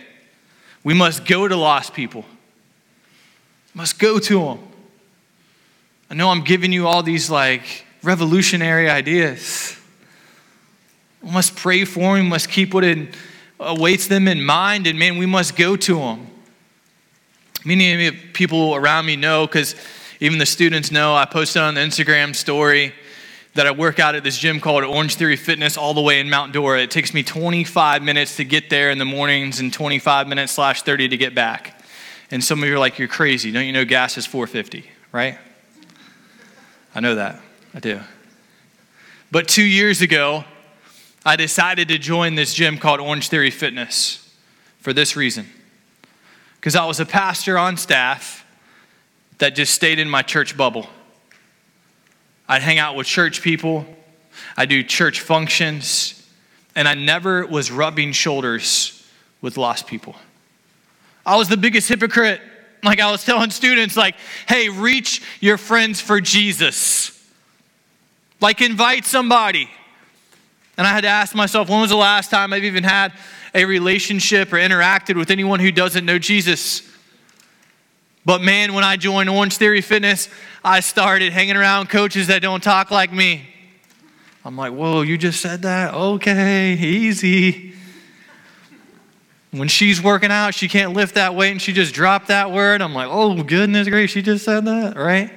we 0.83 0.93
must 0.93 1.25
go 1.25 1.47
to 1.47 1.57
lost 1.57 1.95
people 1.95 2.25
must 3.77 3.99
go 3.99 4.19
to 4.19 4.41
them. 4.41 4.59
I 6.09 6.15
know 6.15 6.31
I'm 6.31 6.43
giving 6.43 6.73
you 6.73 6.87
all 6.87 7.03
these 7.03 7.29
like 7.29 7.85
revolutionary 8.03 8.89
ideas. 8.89 9.77
We 11.23 11.31
must 11.31 11.57
pray 11.57 11.85
for 11.85 12.01
them. 12.17 12.25
We 12.25 12.31
must 12.31 12.49
keep 12.49 12.73
what 12.73 12.85
it 12.85 13.15
awaits 13.61 14.07
them 14.07 14.29
in 14.29 14.43
mind. 14.43 14.87
And 14.87 14.99
man, 14.99 15.19
we 15.19 15.27
must 15.27 15.57
go 15.57 15.77
to 15.77 15.95
them. 15.99 16.27
Many 17.67 18.11
people 18.13 18.75
around 18.75 19.05
me 19.05 19.15
know 19.15 19.47
because 19.47 19.75
even 20.21 20.39
the 20.39 20.47
students 20.47 20.91
know 20.91 21.15
I 21.15 21.27
posted 21.27 21.61
on 21.61 21.75
the 21.75 21.83
Instagram 21.83 22.35
story 22.35 22.95
that 23.57 23.67
I 23.67 23.73
work 23.73 23.99
out 23.99 24.15
at 24.15 24.25
this 24.25 24.39
gym 24.39 24.59
called 24.59 24.85
Orange 24.85 25.17
Theory 25.17 25.37
Fitness 25.37 25.77
all 25.77 25.93
the 25.93 26.01
way 26.01 26.19
in 26.21 26.31
Mount 26.31 26.55
Dora. 26.55 26.81
It 26.81 26.91
takes 26.91 27.13
me 27.13 27.23
25 27.23 28.03
minutes 28.03 28.37
to 28.37 28.45
get 28.45 28.71
there 28.71 28.89
in 28.89 28.97
the 28.97 29.05
mornings 29.05 29.61
and 29.61 29.71
25 29.71 30.29
minutes 30.29 30.53
slash 30.53 30.81
30 30.81 31.09
to 31.09 31.17
get 31.19 31.35
back. 31.35 31.76
And 32.31 32.43
some 32.43 32.63
of 32.63 32.69
you 32.69 32.75
are 32.75 32.79
like, 32.79 32.99
you're 32.99 33.09
crazy. 33.09 33.53
Don't 33.53 33.67
you 33.67 33.73
know 33.73 33.85
gas 33.85 34.19
is 34.19 34.27
450, 34.27 34.89
right? 35.13 35.39
I 36.95 37.01
know 37.01 37.15
that. 37.15 37.41
I 37.75 37.81
do. 37.81 38.01
But 39.31 39.49
two 39.49 39.63
years 39.63 40.01
ago, 40.03 40.45
I 41.25 41.37
decided 41.37 41.89
to 41.89 41.99
join 41.99 42.35
this 42.35 42.55
gym 42.55 42.79
called 42.79 43.01
Orange 43.01 43.29
Theory 43.29 43.51
Fitness 43.51 44.35
for 44.79 44.93
this 44.93 45.17
reason. 45.17 45.47
Because 46.55 46.77
I 46.77 46.85
was 46.87 47.01
a 47.01 47.07
pastor 47.07 47.59
on 47.59 47.77
staff 47.77 48.45
that 49.39 49.55
just 49.55 49.75
stayed 49.75 49.99
in 49.99 50.09
my 50.09 50.23
church 50.23 50.57
bubble. 50.57 50.89
I'd 52.49 52.63
hang 52.63 52.79
out 52.79 52.97
with 52.97 53.07
church 53.07 53.43
people, 53.43 53.85
I 54.57 54.67
do 54.67 54.83
church 54.83 55.21
functions, 55.21 56.27
and 56.75 56.87
I 56.87 56.95
never 56.95 57.47
was 57.47 57.71
rubbing 57.71 58.13
shoulders 58.13 59.07
with 59.41 59.57
lost 59.57 59.87
people. 59.87 60.15
I 61.27 61.37
was 61.37 61.49
the 61.49 61.57
biggest 61.57 61.89
hypocrite. 61.89 62.41
Like 62.85 63.01
I 63.01 63.11
was 63.11 63.25
telling 63.25 63.51
students, 63.51 63.97
like, 63.97 64.15
hey, 64.49 64.69
reach 64.69 65.21
your 65.41 65.59
friends 65.59 66.01
for 66.01 66.21
Jesus. 66.21 67.13
Like, 68.41 68.61
invite 68.61 69.05
somebody. 69.05 69.69
And 70.79 70.87
I 70.87 70.91
had 70.91 71.01
to 71.01 71.09
ask 71.09 71.35
myself, 71.35 71.69
when 71.69 71.81
was 71.81 71.91
the 71.91 71.97
last 71.97 72.31
time 72.31 72.53
I've 72.53 72.65
even 72.65 72.85
had 72.85 73.13
a 73.55 73.65
relationship 73.65 74.53
or 74.53 74.57
interacted 74.57 75.17
with 75.17 75.31
anyone 75.31 75.59
who 75.59 75.73
doesn't 75.73 76.05
know 76.05 76.19
Jesus? 76.19 76.83
But 78.25 78.43
man, 78.43 78.75
when 78.75 78.85
I 78.85 78.97
joined 78.97 79.31
Orange 79.31 79.57
Theory 79.57 79.81
Fitness, 79.81 80.29
I 80.63 80.81
started 80.81 81.33
hanging 81.33 81.57
around 81.57 81.89
coaches 81.89 82.27
that 82.27 82.43
don't 82.43 82.63
talk 82.63 82.91
like 82.91 83.13
me. 83.13 83.49
I'm 84.45 84.57
like, 84.57 84.73
whoa, 84.73 85.01
you 85.01 85.17
just 85.17 85.41
said 85.41 85.63
that? 85.63 85.95
Okay, 85.95 86.75
easy. 86.75 87.76
When 89.53 89.69
she's 89.69 90.03
working 90.03 90.31
out, 90.31 90.55
she 90.55 90.69
can't 90.69 90.93
lift 90.93 91.15
that 91.15 91.35
weight 91.35 91.53
and 91.53 91.63
she 91.63 91.73
just 91.73 91.95
dropped 91.95 92.29
that 92.29 92.51
word. 92.51 92.83
I'm 92.83 92.95
like, 92.95 93.09
oh, 93.11 93.43
goodness 93.43 93.89
gracious, 93.89 94.13
she 94.13 94.23
just 94.23 94.45
said 94.45 94.65
that, 94.67 94.97
right? 94.97 95.33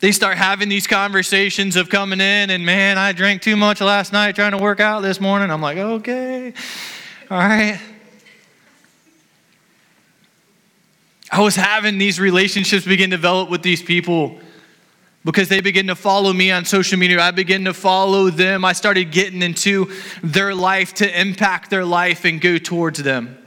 They 0.00 0.12
start 0.12 0.36
having 0.36 0.68
these 0.68 0.86
conversations 0.86 1.76
of 1.76 1.88
coming 1.88 2.20
in 2.20 2.50
and, 2.50 2.66
man, 2.66 2.98
I 2.98 3.12
drank 3.12 3.40
too 3.40 3.56
much 3.56 3.80
last 3.80 4.12
night 4.12 4.34
trying 4.34 4.52
to 4.52 4.58
work 4.58 4.80
out 4.80 5.00
this 5.00 5.20
morning. 5.20 5.50
I'm 5.50 5.62
like, 5.62 5.78
okay, 5.78 6.52
all 7.30 7.38
right. 7.38 7.80
I 11.30 11.40
was 11.40 11.56
having 11.56 11.98
these 11.98 12.20
relationships 12.20 12.84
begin 12.84 13.10
to 13.10 13.16
develop 13.16 13.48
with 13.48 13.62
these 13.62 13.82
people 13.82 14.38
because 15.24 15.48
they 15.48 15.60
begin 15.60 15.86
to 15.86 15.94
follow 15.94 16.32
me 16.32 16.50
on 16.50 16.64
social 16.64 16.98
media. 16.98 17.20
I 17.20 17.30
begin 17.30 17.64
to 17.66 17.74
follow 17.74 18.30
them. 18.30 18.64
I 18.64 18.72
started 18.72 19.12
getting 19.12 19.42
into 19.42 19.90
their 20.22 20.54
life 20.54 20.94
to 20.94 21.20
impact 21.20 21.70
their 21.70 21.84
life 21.84 22.24
and 22.24 22.40
go 22.40 22.58
towards 22.58 23.02
them 23.02 23.38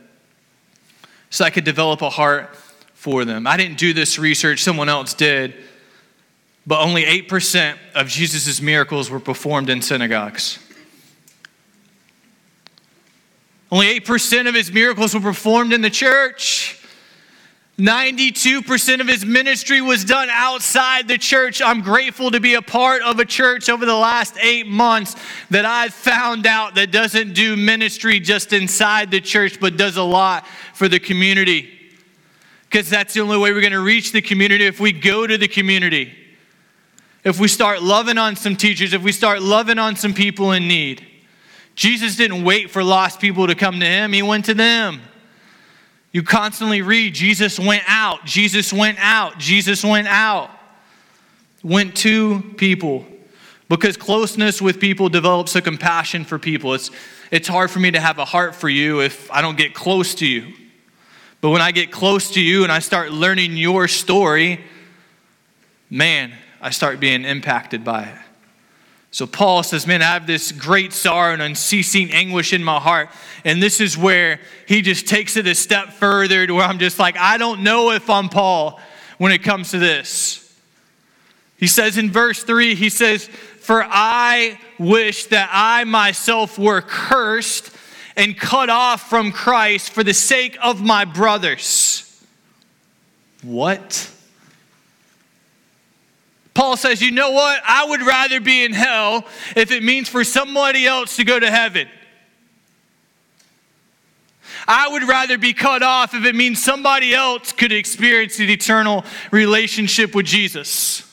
so 1.30 1.44
I 1.44 1.50
could 1.50 1.66
develop 1.66 2.02
a 2.02 2.10
heart 2.10 2.56
for 2.94 3.26
them. 3.26 3.46
I 3.46 3.58
didn't 3.58 3.78
do 3.78 3.94
this 3.94 4.18
research, 4.18 4.64
someone 4.64 4.90
else 4.90 5.14
did, 5.14 5.54
but 6.66 6.82
only 6.82 7.04
8% 7.04 7.78
of 7.94 8.08
Jesus' 8.08 8.62
miracles 8.62 9.10
were 9.10 9.20
performed 9.20 9.70
in 9.70 9.82
synagogues. 9.82 10.60
Only 13.72 14.00
8% 14.00 14.48
of 14.48 14.56
his 14.56 14.72
miracles 14.72 15.14
were 15.14 15.20
performed 15.20 15.74
in 15.74 15.82
the 15.82 15.90
church. 15.90 16.82
92% 17.78 19.02
of 19.02 19.08
his 19.08 19.26
ministry 19.26 19.82
was 19.82 20.06
done 20.06 20.30
outside 20.32 21.10
the 21.10 21.18
church. 21.18 21.62
I'm 21.62 21.82
grateful 21.82 22.32
to 22.32 22.40
be 22.40 22.54
a 22.54 22.62
part 22.62 23.02
of 23.02 23.20
a 23.20 23.26
church 23.26 23.68
over 23.68 23.86
the 23.86 23.96
last 23.96 24.38
eight 24.42 24.66
months 24.66 25.16
that 25.50 25.66
I've 25.66 25.94
found 25.94 26.48
out 26.48 26.76
that 26.76 26.92
doesn't 26.92 27.34
do 27.34 27.58
ministry 27.58 28.22
just 28.22 28.54
inside 28.54 29.12
the 29.12 29.20
church, 29.20 29.60
but 29.60 29.76
does 29.76 29.98
a 29.98 30.04
lot 30.04 30.48
for 30.74 30.88
the 30.88 31.00
community. 31.00 31.70
Because 32.64 32.90
that's 32.90 33.14
the 33.14 33.20
only 33.20 33.38
way 33.38 33.52
we're 33.52 33.60
going 33.60 33.74
to 33.74 33.82
reach 33.82 34.14
the 34.14 34.22
community 34.22 34.66
if 34.66 34.80
we 34.80 34.94
go 34.94 35.28
to 35.28 35.38
the 35.38 35.48
community. 35.50 36.14
If 37.26 37.42
we 37.42 37.50
start 37.50 37.84
loving 37.84 38.18
on 38.18 38.38
some 38.38 38.56
teachers, 38.56 38.94
if 38.94 39.04
we 39.04 39.12
start 39.12 39.42
loving 39.42 39.80
on 39.80 39.98
some 39.98 40.14
people 40.14 40.54
in 40.54 40.70
need. 40.70 41.06
Jesus 41.76 42.16
didn't 42.16 42.46
wait 42.46 42.70
for 42.70 42.86
lost 42.86 43.20
people 43.20 43.48
to 43.48 43.56
come 43.56 43.82
to 43.82 43.86
him, 43.86 44.14
he 44.14 44.22
went 44.22 44.46
to 44.46 44.54
them. 44.54 45.02
You 46.16 46.24
constantly 46.24 46.82
read, 46.82 47.14
Jesus 47.14 47.60
went 47.60 47.84
out, 47.88 48.24
Jesus 48.24 48.72
went 48.72 48.98
out, 49.02 49.38
Jesus 49.38 49.84
went 49.84 50.08
out. 50.08 50.50
Went 51.62 51.98
to 51.98 52.42
people. 52.56 53.06
Because 53.68 53.98
closeness 53.98 54.62
with 54.62 54.80
people 54.80 55.10
develops 55.10 55.58
a 55.58 55.62
compassion 55.62 56.24
for 56.24 56.40
people. 56.40 56.74
It's, 56.74 56.90
it's 57.32 57.50
hard 57.50 57.70
for 57.70 57.80
me 57.80 57.92
to 57.92 58.00
have 58.00 58.18
a 58.18 58.24
heart 58.24 58.56
for 58.56 58.70
you 58.70 59.02
if 59.02 59.30
I 59.30 59.42
don't 59.42 59.58
get 59.58 59.74
close 59.74 60.16
to 60.16 60.26
you. 60.26 60.54
But 61.42 61.50
when 61.50 61.62
I 61.62 61.74
get 61.74 61.92
close 61.92 62.32
to 62.32 62.42
you 62.42 62.64
and 62.64 62.72
I 62.72 62.80
start 62.80 63.12
learning 63.12 63.58
your 63.58 63.90
story, 63.90 64.64
man, 65.90 66.32
I 66.62 66.70
start 66.70 67.02
being 67.02 67.26
impacted 67.26 67.84
by 67.84 68.04
it. 68.04 68.25
So 69.16 69.26
Paul 69.26 69.64
says, 69.64 69.88
Man, 69.88 70.02
I 70.02 70.08
have 70.08 70.28
this 70.28 70.52
great 70.52 70.92
sorrow 70.92 71.32
and 71.32 71.42
unceasing 71.42 72.12
anguish 72.12 72.52
in 72.52 72.62
my 72.62 72.82
heart. 72.82 73.08
And 73.46 73.64
this 73.64 73.80
is 73.80 73.98
where 73.98 74.42
he 74.68 74.82
just 74.82 75.08
takes 75.08 75.38
it 75.38 75.48
a 75.48 75.56
step 75.56 75.94
further 75.94 76.46
to 76.46 76.54
where 76.54 76.66
I'm 76.66 76.80
just 76.80 77.00
like, 77.00 77.16
I 77.16 77.38
don't 77.38 77.64
know 77.64 77.92
if 77.92 78.10
I'm 78.10 78.28
Paul 78.28 78.78
when 79.18 79.32
it 79.32 79.42
comes 79.42 79.72
to 79.72 79.80
this. 79.80 80.54
He 81.56 81.68
says 81.68 81.98
in 81.98 82.12
verse 82.12 82.44
3, 82.44 82.76
he 82.76 82.90
says, 82.90 83.28
For 83.28 83.88
I 83.90 84.60
wish 84.78 85.28
that 85.28 85.50
I 85.50 85.86
myself 85.86 86.60
were 86.60 86.82
cursed 86.82 87.74
and 88.18 88.38
cut 88.38 88.70
off 88.70 89.10
from 89.10 89.32
Christ 89.32 89.92
for 89.92 90.04
the 90.04 90.14
sake 90.14 90.58
of 90.62 90.82
my 90.82 91.06
brothers. 91.06 92.22
What? 93.44 94.12
Paul 96.56 96.78
says, 96.78 97.02
You 97.02 97.12
know 97.12 97.32
what? 97.32 97.62
I 97.68 97.86
would 97.86 98.02
rather 98.02 98.42
be 98.42 98.64
in 98.64 98.74
hell 98.74 99.26
if 99.56 99.70
it 99.70 99.84
means 99.84 100.10
for 100.10 100.24
somebody 100.24 100.88
else 100.88 101.18
to 101.18 101.24
go 101.24 101.40
to 101.40 101.52
heaven. 101.52 101.88
I 104.68 104.88
would 104.88 105.04
rather 105.04 105.38
be 105.38 105.54
cut 105.54 105.84
off 105.84 106.16
if 106.16 106.26
it 106.26 106.34
means 106.34 106.64
somebody 106.64 107.14
else 107.14 107.52
could 107.52 107.72
experience 107.72 108.40
an 108.40 108.50
eternal 108.50 109.06
relationship 109.30 110.16
with 110.16 110.26
Jesus. 110.26 111.04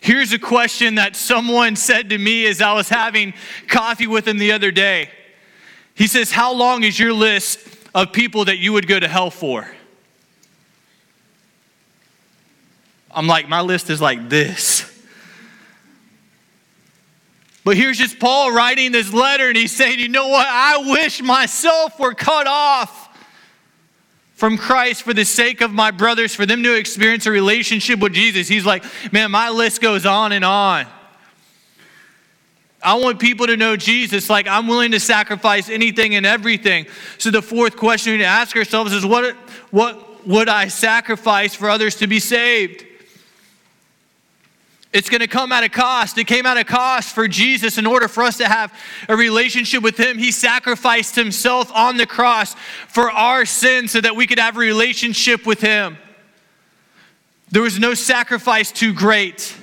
Here's 0.00 0.32
a 0.32 0.38
question 0.38 0.96
that 0.96 1.16
someone 1.16 1.76
said 1.76 2.10
to 2.10 2.18
me 2.18 2.46
as 2.46 2.60
I 2.60 2.74
was 2.74 2.88
having 2.88 3.32
coffee 3.68 4.06
with 4.06 4.28
him 4.28 4.38
the 4.38 4.52
other 4.52 4.70
day. 4.70 5.08
He 5.94 6.08
says, 6.08 6.32
How 6.32 6.52
long 6.52 6.82
is 6.82 6.98
your 6.98 7.12
list 7.12 7.60
of 7.94 8.12
people 8.12 8.44
that 8.46 8.58
you 8.58 8.72
would 8.72 8.88
go 8.88 8.98
to 8.98 9.08
hell 9.08 9.30
for? 9.30 9.70
I'm 13.10 13.26
like, 13.26 13.48
my 13.48 13.60
list 13.60 13.90
is 13.90 14.00
like 14.00 14.28
this. 14.28 14.92
But 17.66 17.76
here's 17.76 17.98
just 17.98 18.20
Paul 18.20 18.52
writing 18.52 18.92
this 18.92 19.12
letter, 19.12 19.48
and 19.48 19.56
he's 19.56 19.74
saying, 19.74 19.98
You 19.98 20.08
know 20.08 20.28
what? 20.28 20.46
I 20.48 20.88
wish 20.88 21.20
myself 21.20 21.98
were 21.98 22.14
cut 22.14 22.46
off 22.46 23.08
from 24.34 24.56
Christ 24.56 25.02
for 25.02 25.12
the 25.12 25.24
sake 25.24 25.62
of 25.62 25.72
my 25.72 25.90
brothers, 25.90 26.32
for 26.32 26.46
them 26.46 26.62
to 26.62 26.76
experience 26.76 27.26
a 27.26 27.32
relationship 27.32 27.98
with 27.98 28.12
Jesus. 28.12 28.46
He's 28.46 28.64
like, 28.64 28.84
Man, 29.12 29.32
my 29.32 29.50
list 29.50 29.80
goes 29.80 30.06
on 30.06 30.30
and 30.30 30.44
on. 30.44 30.86
I 32.80 32.94
want 32.94 33.18
people 33.18 33.48
to 33.48 33.56
know 33.56 33.76
Jesus. 33.76 34.30
Like, 34.30 34.46
I'm 34.46 34.68
willing 34.68 34.92
to 34.92 35.00
sacrifice 35.00 35.68
anything 35.68 36.14
and 36.14 36.24
everything. 36.24 36.86
So, 37.18 37.32
the 37.32 37.42
fourth 37.42 37.76
question 37.76 38.12
we 38.12 38.18
need 38.18 38.22
to 38.22 38.28
ask 38.28 38.56
ourselves 38.56 38.92
is 38.92 39.04
what, 39.04 39.34
what 39.72 40.24
would 40.24 40.48
I 40.48 40.68
sacrifice 40.68 41.52
for 41.52 41.68
others 41.68 41.96
to 41.96 42.06
be 42.06 42.20
saved? 42.20 42.85
It's 44.96 45.10
going 45.10 45.20
to 45.20 45.26
come 45.26 45.52
at 45.52 45.62
a 45.62 45.68
cost. 45.68 46.16
It 46.16 46.26
came 46.26 46.46
at 46.46 46.56
a 46.56 46.64
cost 46.64 47.14
for 47.14 47.28
Jesus 47.28 47.76
in 47.76 47.84
order 47.84 48.08
for 48.08 48.22
us 48.22 48.38
to 48.38 48.48
have 48.48 48.72
a 49.10 49.14
relationship 49.14 49.82
with 49.82 49.98
Him. 49.98 50.16
He 50.16 50.32
sacrificed 50.32 51.14
Himself 51.14 51.70
on 51.74 51.98
the 51.98 52.06
cross 52.06 52.54
for 52.88 53.10
our 53.10 53.44
sins 53.44 53.90
so 53.90 54.00
that 54.00 54.16
we 54.16 54.26
could 54.26 54.38
have 54.38 54.56
a 54.56 54.58
relationship 54.58 55.44
with 55.44 55.60
Him. 55.60 55.98
There 57.50 57.60
was 57.60 57.78
no 57.78 57.92
sacrifice 57.92 58.72
too 58.72 58.94
great. 58.94 59.54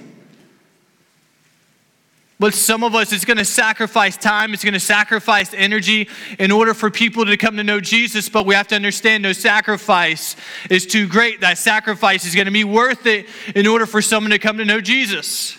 But 2.43 2.53
some 2.53 2.83
of 2.83 2.93
us, 2.93 3.13
it's 3.13 3.23
going 3.23 3.37
to 3.37 3.45
sacrifice 3.45 4.17
time, 4.17 4.53
it's 4.53 4.65
going 4.65 4.73
to 4.73 4.79
sacrifice 4.81 5.53
energy 5.53 6.09
in 6.37 6.51
order 6.51 6.73
for 6.73 6.91
people 6.91 7.25
to 7.25 7.37
come 7.37 7.55
to 7.55 7.63
know 7.63 7.79
Jesus. 7.79 8.27
But 8.27 8.45
we 8.45 8.53
have 8.53 8.67
to 8.67 8.75
understand 8.75 9.23
no 9.23 9.31
sacrifice 9.31 10.35
is 10.69 10.85
too 10.85 11.07
great. 11.07 11.39
That 11.39 11.57
sacrifice 11.57 12.25
is 12.25 12.35
going 12.35 12.47
to 12.47 12.51
be 12.51 12.65
worth 12.65 13.05
it 13.05 13.27
in 13.55 13.65
order 13.65 13.85
for 13.85 14.01
someone 14.01 14.31
to 14.31 14.39
come 14.39 14.57
to 14.57 14.65
know 14.65 14.81
Jesus. 14.81 15.57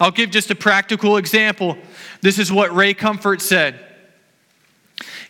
I'll 0.00 0.10
give 0.10 0.32
just 0.32 0.50
a 0.50 0.56
practical 0.56 1.18
example. 1.18 1.78
This 2.20 2.40
is 2.40 2.50
what 2.50 2.74
Ray 2.74 2.92
Comfort 2.92 3.40
said. 3.40 3.78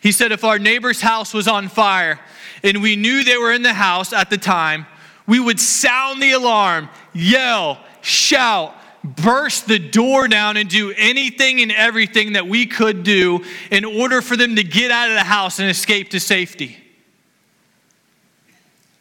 He 0.01 0.11
said, 0.11 0.31
If 0.31 0.43
our 0.43 0.57
neighbor's 0.57 1.01
house 1.01 1.35
was 1.35 1.47
on 1.47 1.67
fire 1.67 2.19
and 2.63 2.81
we 2.81 2.95
knew 2.95 3.23
they 3.23 3.37
were 3.37 3.51
in 3.51 3.61
the 3.61 3.75
house 3.75 4.11
at 4.11 4.31
the 4.31 4.39
time, 4.39 4.87
we 5.27 5.39
would 5.39 5.59
sound 5.59 6.19
the 6.19 6.31
alarm, 6.31 6.89
yell, 7.13 7.79
shout, 8.01 8.75
burst 9.05 9.67
the 9.67 9.79
door 9.79 10.27
down 10.27 10.57
and 10.57 10.69
do 10.69 10.93
anything 10.97 11.61
and 11.61 11.71
everything 11.71 12.33
that 12.33 12.47
we 12.47 12.65
could 12.65 13.03
do 13.03 13.43
in 13.71 13.85
order 13.85 14.21
for 14.21 14.35
them 14.35 14.55
to 14.55 14.63
get 14.63 14.91
out 14.91 15.09
of 15.09 15.15
the 15.15 15.23
house 15.23 15.59
and 15.59 15.69
escape 15.69 16.09
to 16.09 16.19
safety. 16.19 16.77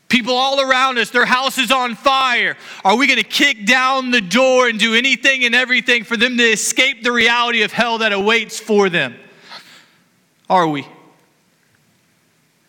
People 0.08 0.34
all 0.34 0.60
around 0.60 0.98
us, 0.98 1.10
their 1.10 1.24
house 1.24 1.58
is 1.58 1.72
on 1.72 1.96
fire. 1.96 2.56
Are 2.84 2.96
we 2.96 3.06
going 3.06 3.18
to 3.18 3.24
kick 3.24 3.66
down 3.66 4.10
the 4.10 4.20
door 4.20 4.68
and 4.68 4.78
do 4.78 4.94
anything 4.94 5.44
and 5.44 5.54
everything 5.54 6.04
for 6.04 6.16
them 6.16 6.36
to 6.36 6.44
escape 6.44 7.02
the 7.02 7.10
reality 7.10 7.62
of 7.62 7.72
hell 7.72 7.98
that 7.98 8.12
awaits 8.12 8.60
for 8.60 8.88
them? 8.88 9.16
Are 10.48 10.68
we? 10.68 10.86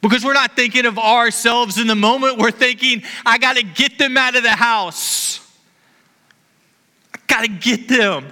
Because 0.01 0.23
we're 0.23 0.33
not 0.33 0.55
thinking 0.55 0.85
of 0.85 0.97
ourselves 0.97 1.77
in 1.77 1.87
the 1.87 1.95
moment, 1.95 2.37
we're 2.37 2.51
thinking, 2.51 3.03
I 3.25 3.37
got 3.37 3.57
to 3.57 3.63
get 3.63 3.99
them 3.99 4.17
out 4.17 4.35
of 4.35 4.43
the 4.43 4.49
house 4.49 5.44
got 7.27 7.41
to 7.41 7.47
get 7.47 7.87
them. 7.87 8.25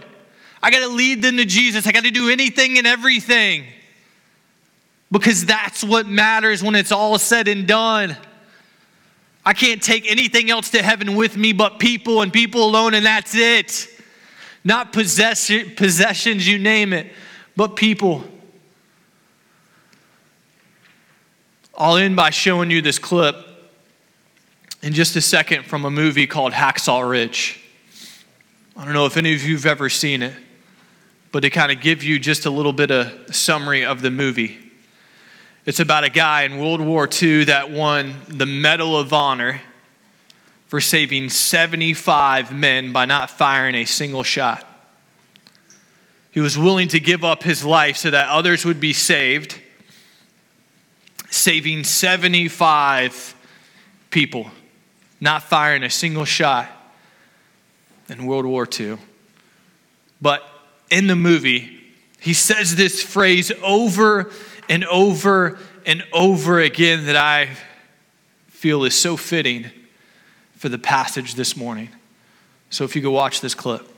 I 0.61 0.71
got 0.71 0.79
to 0.79 0.87
lead 0.87 1.21
them 1.21 1.37
to 1.37 1.45
Jesus. 1.45 1.85
I 1.87 1.91
got 1.91 2.03
to 2.03 2.11
do 2.11 2.29
anything 2.29 2.77
and 2.77 2.87
everything 2.87 3.65
because 5.11 5.45
that's 5.45 5.83
what 5.83 6.07
matters 6.07 6.63
when 6.63 6.73
it's 6.75 6.91
all 6.91 7.17
said 7.19 7.47
and 7.47 7.67
done. 7.67 8.17
I 9.45 9.53
can't 9.53 9.81
take 9.81 10.09
anything 10.09 10.49
else 10.49 10.71
to 10.71 10.81
heaven 10.81 11.15
with 11.15 11.37
me 11.37 11.53
but 11.53 11.79
people 11.79 12.21
and 12.21 12.31
people 12.31 12.63
alone, 12.63 12.93
and 12.93 13.05
that's 13.05 13.35
it. 13.35 13.87
Not 14.63 14.93
possess- 14.93 15.51
possessions, 15.75 16.47
you 16.47 16.57
name 16.57 16.93
it, 16.93 17.11
but 17.55 17.75
people. 17.75 18.23
I'll 21.77 21.97
end 21.97 22.15
by 22.15 22.29
showing 22.29 22.71
you 22.71 22.81
this 22.81 22.99
clip 22.99 23.35
in 24.81 24.93
just 24.93 25.15
a 25.15 25.21
second 25.21 25.65
from 25.65 25.85
a 25.85 25.91
movie 25.91 26.27
called 26.27 26.53
Hacksaw 26.53 27.07
Ridge. 27.07 27.62
I 28.75 28.85
don't 28.85 28.93
know 28.93 29.05
if 29.05 29.17
any 29.17 29.35
of 29.35 29.43
you 29.43 29.55
have 29.55 29.67
ever 29.67 29.87
seen 29.87 30.23
it, 30.23 30.33
but 31.31 31.41
to 31.41 31.51
kind 31.51 31.71
of 31.71 31.79
give 31.79 32.03
you 32.03 32.17
just 32.17 32.47
a 32.47 32.49
little 32.49 32.73
bit 32.73 32.89
of 32.89 33.35
summary 33.35 33.85
of 33.85 34.01
the 34.01 34.09
movie. 34.09 34.57
It's 35.65 35.79
about 35.79 36.03
a 36.03 36.09
guy 36.09 36.41
in 36.43 36.57
World 36.57 36.81
War 36.81 37.07
II 37.07 37.45
that 37.45 37.69
won 37.69 38.15
the 38.27 38.47
Medal 38.47 38.97
of 38.97 39.13
Honor 39.13 39.61
for 40.67 40.81
saving 40.81 41.29
75 41.29 42.51
men 42.51 42.91
by 42.91 43.05
not 43.05 43.29
firing 43.29 43.75
a 43.75 43.85
single 43.85 44.23
shot. 44.23 44.67
He 46.31 46.39
was 46.39 46.57
willing 46.57 46.87
to 46.89 46.99
give 46.99 47.23
up 47.23 47.43
his 47.43 47.63
life 47.63 47.97
so 47.97 48.09
that 48.09 48.27
others 48.29 48.65
would 48.65 48.79
be 48.79 48.91
saved, 48.91 49.61
saving 51.29 51.83
75 51.83 53.35
people, 54.09 54.49
not 55.21 55.43
firing 55.43 55.83
a 55.83 55.91
single 55.91 56.25
shot 56.25 56.67
in 58.09 58.25
World 58.25 58.45
War 58.45 58.67
II. 58.79 58.97
But 60.21 60.43
in 60.89 61.07
the 61.07 61.15
movie, 61.15 61.79
he 62.19 62.33
says 62.33 62.75
this 62.75 63.01
phrase 63.03 63.51
over 63.61 64.31
and 64.69 64.85
over 64.85 65.57
and 65.85 66.03
over 66.13 66.59
again 66.59 67.05
that 67.05 67.15
I 67.15 67.49
feel 68.47 68.85
is 68.85 68.97
so 68.97 69.17
fitting 69.17 69.69
for 70.55 70.69
the 70.69 70.77
passage 70.79 71.35
this 71.35 71.57
morning. 71.57 71.89
So 72.69 72.85
if 72.85 72.95
you 72.95 73.01
go 73.01 73.11
watch 73.11 73.41
this 73.41 73.53
clip. 73.53 73.92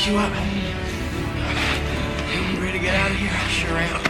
Fix 0.00 0.12
you 0.12 0.18
up. 0.18 0.32
You 2.32 2.62
ready 2.62 2.78
to 2.78 2.82
get 2.82 2.94
out 2.94 3.10
of 3.10 3.16
here? 3.18 3.30
I 3.30 3.48
sure 3.48 3.76
am. 3.76 4.00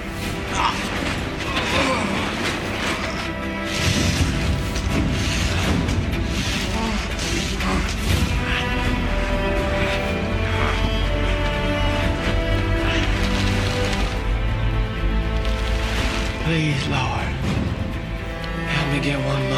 Please, 16.45 16.89
Lord, 16.89 17.29
help 18.69 18.93
me 18.93 19.01
get 19.01 19.19
one 19.27 19.50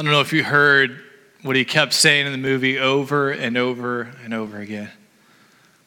I 0.00 0.02
don't 0.02 0.12
know 0.12 0.22
if 0.22 0.32
you 0.32 0.42
heard 0.42 0.98
what 1.42 1.56
he 1.56 1.66
kept 1.66 1.92
saying 1.92 2.24
in 2.24 2.32
the 2.32 2.38
movie 2.38 2.78
over 2.78 3.30
and 3.30 3.58
over 3.58 4.10
and 4.24 4.32
over 4.32 4.58
again. 4.58 4.88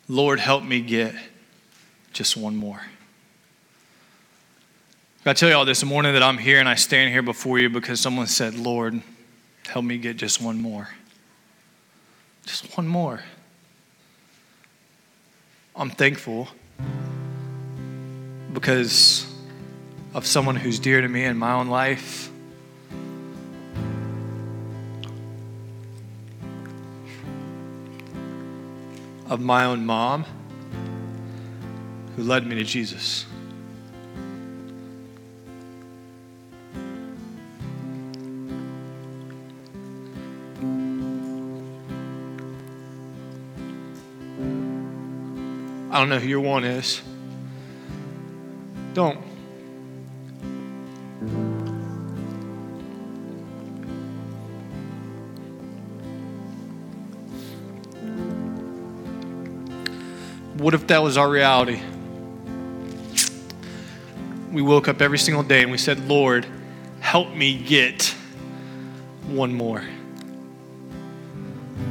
Lord, 0.07 0.39
help 0.39 0.63
me 0.63 0.81
get 0.81 1.15
just 2.11 2.37
one 2.37 2.55
more. 2.55 2.79
I 5.25 5.33
tell 5.33 5.49
you 5.49 5.55
all 5.55 5.65
this 5.65 5.83
morning 5.83 6.13
that 6.13 6.21
I'm 6.21 6.37
here 6.37 6.59
and 6.59 6.69
I 6.69 6.75
stand 6.75 7.11
here 7.11 7.23
before 7.23 7.57
you 7.57 7.71
because 7.71 7.99
someone 7.99 8.27
said, 8.27 8.53
Lord, 8.53 9.01
help 9.65 9.83
me 9.83 9.97
get 9.97 10.17
just 10.17 10.39
one 10.39 10.61
more. 10.61 10.89
Just 12.45 12.77
one 12.77 12.87
more. 12.87 13.23
I'm 15.75 15.89
thankful 15.89 16.49
because 18.53 19.25
of 20.13 20.27
someone 20.27 20.55
who's 20.55 20.77
dear 20.77 21.01
to 21.01 21.07
me 21.07 21.23
in 21.23 21.35
my 21.35 21.53
own 21.53 21.67
life. 21.67 22.29
Of 29.33 29.41
my 29.41 29.65
own 29.65 29.83
mom 29.83 30.25
who 32.15 32.21
led 32.21 32.45
me 32.45 32.53
to 32.53 32.63
Jesus. 32.63 33.25
I 45.89 45.97
don't 45.97 46.09
know 46.09 46.19
who 46.19 46.27
your 46.27 46.41
one 46.41 46.63
is. 46.63 47.01
Don't. 48.93 49.32
What 60.63 60.73
if 60.73 60.87
that 60.87 61.03
was 61.03 61.17
our 61.17 61.29
reality? 61.29 61.81
We 64.49 64.61
woke 64.61 64.87
up 64.87 65.01
every 65.01 65.17
single 65.17 65.43
day 65.43 65.61
and 65.61 65.69
we 65.69 65.77
said, 65.77 66.07
Lord, 66.07 66.47
help 67.01 67.33
me 67.33 67.57
get 67.57 68.15
one 69.27 69.53
more. 69.53 69.83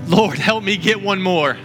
Lord, 0.07 0.39
help 0.39 0.65
me 0.65 0.79
get 0.79 1.03
one 1.03 1.21
more. 1.21 1.59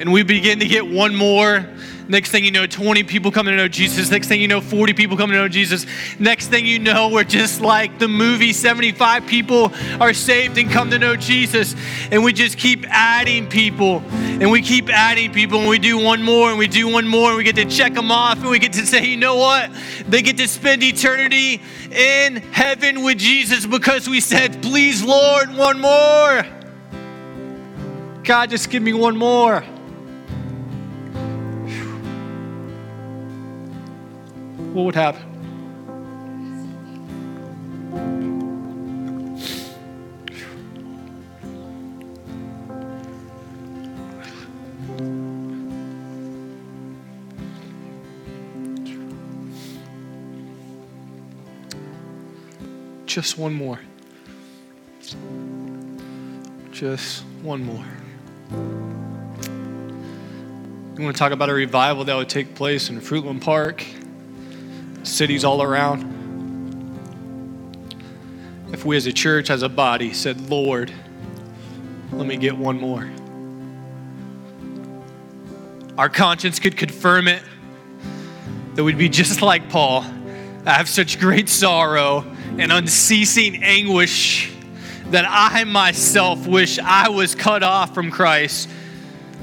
And 0.00 0.12
we 0.12 0.22
begin 0.22 0.60
to 0.60 0.66
get 0.66 0.86
one 0.86 1.14
more. 1.14 1.66
Next 2.08 2.30
thing 2.30 2.42
you 2.42 2.50
know, 2.50 2.66
20 2.66 3.02
people 3.02 3.30
come 3.30 3.44
to 3.46 3.54
know 3.54 3.68
Jesus. 3.68 4.10
Next 4.10 4.28
thing 4.28 4.40
you 4.40 4.48
know, 4.48 4.62
40 4.62 4.94
people 4.94 5.18
come 5.18 5.30
to 5.30 5.36
know 5.36 5.48
Jesus. 5.48 5.84
Next 6.18 6.46
thing 6.48 6.64
you 6.64 6.78
know, 6.78 7.10
we're 7.10 7.22
just 7.22 7.60
like 7.60 7.98
the 7.98 8.08
movie 8.08 8.54
75 8.54 9.26
people 9.26 9.72
are 10.00 10.14
saved 10.14 10.56
and 10.56 10.70
come 10.70 10.90
to 10.90 10.98
know 10.98 11.16
Jesus. 11.16 11.76
And 12.10 12.24
we 12.24 12.32
just 12.32 12.56
keep 12.56 12.86
adding 12.88 13.46
people. 13.46 14.02
And 14.10 14.50
we 14.50 14.62
keep 14.62 14.88
adding 14.88 15.32
people. 15.32 15.58
And 15.58 15.68
we 15.68 15.78
do 15.78 15.98
one 15.98 16.22
more 16.22 16.48
and 16.48 16.58
we 16.58 16.66
do 16.66 16.88
one 16.88 17.06
more. 17.06 17.28
And 17.28 17.36
we 17.36 17.44
get 17.44 17.56
to 17.56 17.66
check 17.66 17.92
them 17.92 18.10
off. 18.10 18.38
And 18.38 18.48
we 18.48 18.58
get 18.58 18.72
to 18.72 18.86
say, 18.86 19.04
you 19.04 19.18
know 19.18 19.36
what? 19.36 19.70
They 20.08 20.22
get 20.22 20.38
to 20.38 20.48
spend 20.48 20.82
eternity 20.82 21.60
in 21.90 22.36
heaven 22.36 23.02
with 23.02 23.18
Jesus 23.18 23.66
because 23.66 24.08
we 24.08 24.20
said, 24.20 24.62
please, 24.62 25.02
Lord, 25.02 25.54
one 25.54 25.78
more. 25.78 26.46
God, 28.24 28.48
just 28.48 28.70
give 28.70 28.82
me 28.82 28.94
one 28.94 29.16
more. 29.16 29.62
What 34.72 34.84
would 34.84 34.94
happen? 34.94 35.22
Just 53.06 53.38
one 53.38 53.54
more. 53.54 53.80
Just 56.70 57.24
one 57.42 57.64
more. 57.64 57.84
We 60.94 61.04
want 61.04 61.16
to 61.16 61.18
talk 61.18 61.32
about 61.32 61.48
a 61.48 61.54
revival 61.54 62.04
that 62.04 62.14
would 62.14 62.28
take 62.28 62.54
place 62.54 62.90
in 62.90 63.00
Fruitland 63.00 63.40
Park 63.40 63.84
cities 65.02 65.44
all 65.44 65.62
around. 65.62 66.16
If 68.72 68.84
we 68.84 68.96
as 68.96 69.06
a 69.06 69.12
church, 69.12 69.50
as 69.50 69.62
a 69.62 69.68
body, 69.68 70.12
said, 70.12 70.50
Lord, 70.50 70.92
let 72.12 72.26
me 72.26 72.36
get 72.36 72.56
one 72.56 72.78
more. 72.78 73.10
Our 75.96 76.08
conscience 76.08 76.60
could 76.60 76.76
confirm 76.76 77.28
it 77.28 77.42
that 78.74 78.84
we'd 78.84 78.98
be 78.98 79.08
just 79.08 79.42
like 79.42 79.68
Paul. 79.68 80.04
I 80.64 80.74
have 80.74 80.88
such 80.88 81.18
great 81.18 81.48
sorrow 81.48 82.24
and 82.58 82.70
unceasing 82.70 83.62
anguish 83.62 84.52
that 85.06 85.24
I 85.26 85.64
myself 85.64 86.46
wish 86.46 86.78
I 86.78 87.08
was 87.08 87.34
cut 87.34 87.62
off 87.62 87.94
from 87.94 88.10
Christ 88.10 88.68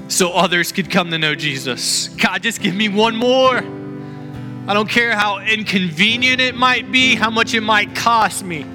so 0.07 0.31
others 0.31 0.71
could 0.71 0.89
come 0.89 1.09
to 1.11 1.17
know 1.17 1.35
Jesus. 1.35 2.09
God, 2.09 2.43
just 2.43 2.61
give 2.61 2.75
me 2.75 2.89
one 2.89 3.15
more. 3.15 3.61
I 4.67 4.73
don't 4.73 4.89
care 4.89 5.15
how 5.15 5.39
inconvenient 5.39 6.41
it 6.41 6.55
might 6.55 6.91
be, 6.91 7.13
how 7.13 7.29
much 7.29 7.53
it 7.53 7.61
might 7.61 7.95
cost 7.95 8.43
me, 8.43 8.65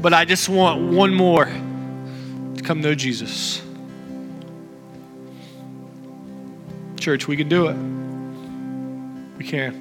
but 0.00 0.14
I 0.14 0.24
just 0.24 0.48
want 0.48 0.92
one 0.92 1.12
more 1.14 1.44
to 1.44 2.62
come 2.62 2.80
know 2.80 2.94
Jesus. 2.94 3.60
Church, 6.98 7.28
we 7.28 7.36
can 7.36 7.48
do 7.48 7.68
it. 7.68 7.76
We 9.36 9.44
can. 9.44 9.74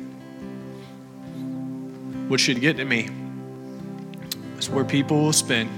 What 2.28 2.42
should 2.42 2.60
get 2.60 2.76
to 2.78 2.86
me 2.86 3.10
is 4.58 4.70
where 4.70 4.84
people 4.84 5.22
will 5.22 5.34
spend 5.34 5.70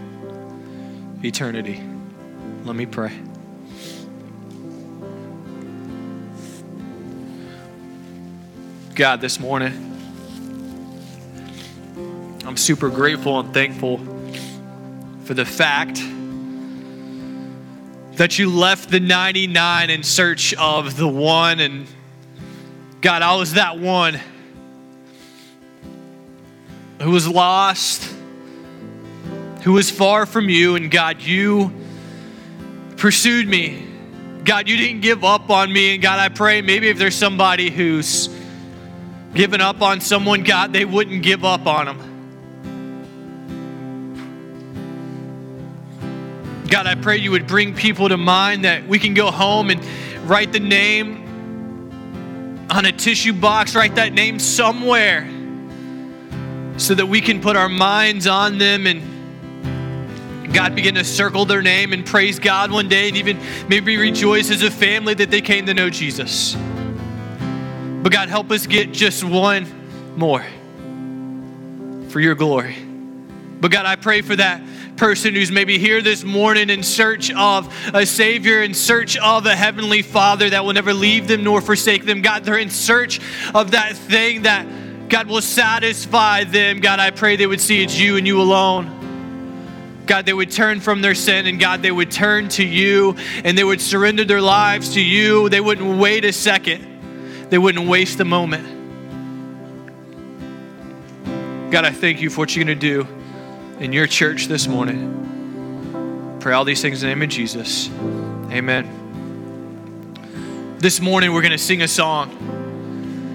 eternity. 1.23 1.79
Let 2.63 2.75
me 2.75 2.87
pray. 2.87 3.11
God 9.01 9.19
this 9.19 9.39
morning. 9.39 9.73
I'm 12.45 12.55
super 12.55 12.87
grateful 12.87 13.39
and 13.39 13.51
thankful 13.51 13.97
for 15.23 15.33
the 15.33 15.43
fact 15.43 15.95
that 18.17 18.37
you 18.37 18.51
left 18.51 18.91
the 18.91 18.99
99 18.99 19.89
in 19.89 20.03
search 20.03 20.53
of 20.53 20.97
the 20.97 21.07
one. 21.07 21.59
And 21.61 21.87
God, 23.01 23.23
I 23.23 23.33
was 23.37 23.55
that 23.55 23.79
one 23.79 24.19
who 27.01 27.09
was 27.09 27.27
lost, 27.27 28.07
who 29.63 29.71
was 29.71 29.89
far 29.89 30.27
from 30.27 30.47
you. 30.47 30.75
And 30.75 30.91
God, 30.91 31.23
you 31.23 31.73
pursued 32.97 33.47
me. 33.47 33.83
God, 34.45 34.69
you 34.69 34.77
didn't 34.77 35.01
give 35.01 35.23
up 35.23 35.49
on 35.49 35.73
me. 35.73 35.95
And 35.95 36.03
God, 36.03 36.19
I 36.19 36.29
pray 36.29 36.61
maybe 36.61 36.87
if 36.87 36.99
there's 36.99 37.15
somebody 37.15 37.71
who's 37.71 38.29
given 39.33 39.61
up 39.61 39.81
on 39.81 40.01
someone, 40.01 40.43
God, 40.43 40.73
they 40.73 40.85
wouldn't 40.85 41.23
give 41.23 41.43
up 41.45 41.65
on 41.65 41.85
them. 41.85 42.11
God, 46.69 46.87
I 46.87 46.95
pray 46.95 47.17
you 47.17 47.31
would 47.31 47.47
bring 47.47 47.75
people 47.75 48.07
to 48.07 48.17
mind 48.17 48.63
that 48.63 48.87
we 48.87 48.97
can 48.97 49.13
go 49.13 49.29
home 49.29 49.69
and 49.69 49.83
write 50.29 50.53
the 50.53 50.59
name 50.59 51.21
on 52.69 52.85
a 52.85 52.91
tissue 52.91 53.33
box, 53.33 53.75
write 53.75 53.95
that 53.95 54.13
name 54.13 54.39
somewhere 54.39 55.29
so 56.77 56.95
that 56.95 57.05
we 57.05 57.19
can 57.19 57.41
put 57.41 57.57
our 57.57 57.67
minds 57.67 58.25
on 58.25 58.57
them 58.57 58.87
and 58.87 59.01
God 60.53 60.75
begin 60.75 60.95
to 60.95 61.03
circle 61.03 61.45
their 61.45 61.61
name 61.61 61.93
and 61.93 62.05
praise 62.05 62.39
God 62.39 62.71
one 62.71 62.87
day 62.87 63.09
and 63.09 63.17
even 63.17 63.39
maybe 63.67 63.97
rejoice 63.97 64.49
as 64.49 64.63
a 64.63 64.71
family 64.71 65.13
that 65.15 65.29
they 65.29 65.41
came 65.41 65.65
to 65.65 65.73
know 65.73 65.89
Jesus. 65.89 66.55
But 68.01 68.11
God, 68.11 68.29
help 68.29 68.49
us 68.49 68.65
get 68.65 68.91
just 68.91 69.23
one 69.23 69.67
more 70.15 70.43
for 72.09 72.19
your 72.19 72.33
glory. 72.35 72.75
But 73.59 73.69
God, 73.69 73.85
I 73.85 73.95
pray 73.95 74.21
for 74.21 74.35
that 74.35 74.61
person 74.97 75.35
who's 75.35 75.51
maybe 75.51 75.77
here 75.77 76.01
this 76.01 76.23
morning 76.23 76.71
in 76.71 76.81
search 76.81 77.31
of 77.31 77.71
a 77.93 78.05
Savior, 78.07 78.63
in 78.63 78.73
search 78.73 79.17
of 79.17 79.45
a 79.45 79.55
Heavenly 79.55 80.01
Father 80.01 80.49
that 80.49 80.65
will 80.65 80.73
never 80.73 80.95
leave 80.95 81.27
them 81.27 81.43
nor 81.43 81.61
forsake 81.61 82.05
them. 82.05 82.23
God, 82.23 82.43
they're 82.43 82.57
in 82.57 82.71
search 82.71 83.19
of 83.53 83.71
that 83.71 83.95
thing 83.95 84.43
that 84.43 84.65
God 85.07 85.27
will 85.27 85.41
satisfy 85.41 86.43
them. 86.43 86.79
God, 86.79 86.99
I 86.99 87.11
pray 87.11 87.35
they 87.35 87.47
would 87.47 87.61
see 87.61 87.83
it's 87.83 87.99
you 87.99 88.17
and 88.17 88.25
you 88.25 88.41
alone. 88.41 88.97
God, 90.07 90.25
they 90.25 90.33
would 90.33 90.49
turn 90.49 90.79
from 90.79 91.03
their 91.03 91.15
sin 91.15 91.45
and 91.45 91.59
God, 91.59 91.83
they 91.83 91.91
would 91.91 92.09
turn 92.09 92.49
to 92.49 92.65
you 92.65 93.15
and 93.43 93.55
they 93.55 93.63
would 93.63 93.79
surrender 93.79 94.25
their 94.25 94.41
lives 94.41 94.95
to 94.95 95.01
you. 95.01 95.49
They 95.49 95.61
wouldn't 95.61 95.99
wait 95.99 96.25
a 96.25 96.33
second 96.33 96.90
they 97.51 97.57
wouldn't 97.57 97.87
waste 97.87 98.19
a 98.21 98.25
moment. 98.25 98.65
God, 101.69 101.83
I 101.83 101.91
thank 101.91 102.21
you 102.21 102.29
for 102.29 102.39
what 102.39 102.55
you're 102.55 102.63
going 102.63 102.79
to 102.79 102.81
do 102.81 103.05
in 103.77 103.91
your 103.91 104.07
church 104.07 104.47
this 104.47 104.67
morning. 104.67 106.37
Pray 106.39 106.53
all 106.53 106.63
these 106.63 106.81
things 106.81 107.03
in 107.03 107.09
the 107.09 107.15
name 107.15 107.21
of 107.23 107.29
Jesus. 107.29 107.89
Amen. 107.89 108.87
This 110.79 111.01
morning, 111.01 111.33
we're 111.33 111.41
going 111.41 111.51
to 111.51 111.57
sing 111.57 111.81
a 111.81 111.89
song. 111.89 112.31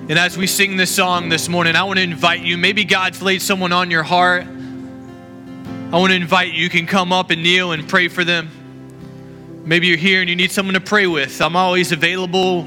And 0.09 0.19
as 0.19 0.39
we 0.39 0.47
sing 0.47 0.79
this 0.79 0.97
song 0.97 1.29
this 1.29 1.47
morning, 1.47 1.77
I 1.77 1.83
want 1.83 1.99
to 1.99 2.03
invite 2.03 2.41
you. 2.41 2.57
Maybe 2.57 2.85
God's 2.85 3.21
laid 3.21 3.43
someone 3.43 3.73
on 3.73 3.91
your 3.91 4.03
heart. 4.03 4.47
I 4.47 5.99
want 5.99 6.13
to 6.13 6.17
invite 6.17 6.55
you. 6.55 6.63
You 6.63 6.71
can 6.71 6.87
come 6.87 7.13
up 7.13 7.29
and 7.29 7.43
kneel 7.43 7.73
and 7.73 7.87
pray 7.87 8.09
for 8.09 8.25
them. 8.25 8.49
Maybe 9.67 9.89
you're 9.89 9.99
here 9.99 10.23
and 10.23 10.31
you 10.31 10.37
need 10.37 10.53
someone 10.53 10.73
to 10.73 10.81
pray 10.81 11.07
with. 11.07 11.43
I'm 11.43 11.55
always 11.55 11.93
available 11.93 12.67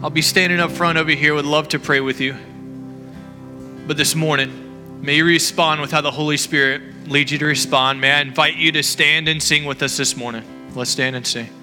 I'll 0.00 0.10
be 0.10 0.22
standing 0.22 0.60
up 0.60 0.70
front 0.70 0.96
over 0.96 1.10
here, 1.10 1.34
would 1.34 1.44
love 1.44 1.70
to 1.70 1.80
pray 1.80 1.98
with 1.98 2.20
you. 2.20 2.36
But 3.88 3.96
this 3.96 4.14
morning, 4.14 5.02
may 5.02 5.16
you 5.16 5.24
respond 5.24 5.80
with 5.80 5.90
how 5.90 6.02
the 6.02 6.10
Holy 6.12 6.36
Spirit 6.36 7.08
leads 7.08 7.32
you 7.32 7.38
to 7.38 7.46
respond. 7.46 8.00
May 8.00 8.12
I 8.12 8.20
invite 8.20 8.54
you 8.54 8.70
to 8.72 8.82
stand 8.84 9.26
and 9.26 9.42
sing 9.42 9.64
with 9.64 9.82
us 9.82 9.96
this 9.96 10.16
morning. 10.16 10.44
Let's 10.76 10.90
stand 10.90 11.16
and 11.16 11.26
sing. 11.26 11.57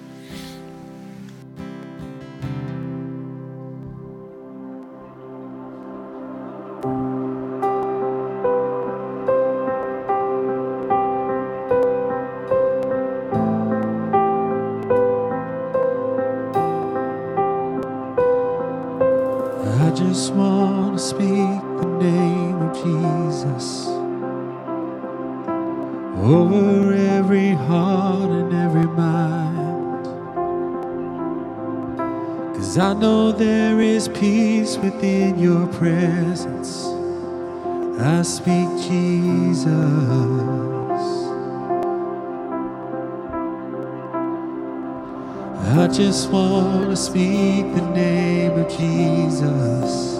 I 45.68 45.88
just 45.88 46.30
want 46.30 46.90
to 46.90 46.96
speak 46.96 47.64
the 47.74 47.90
name 47.90 48.52
of 48.52 48.68
Jesus 48.68 50.14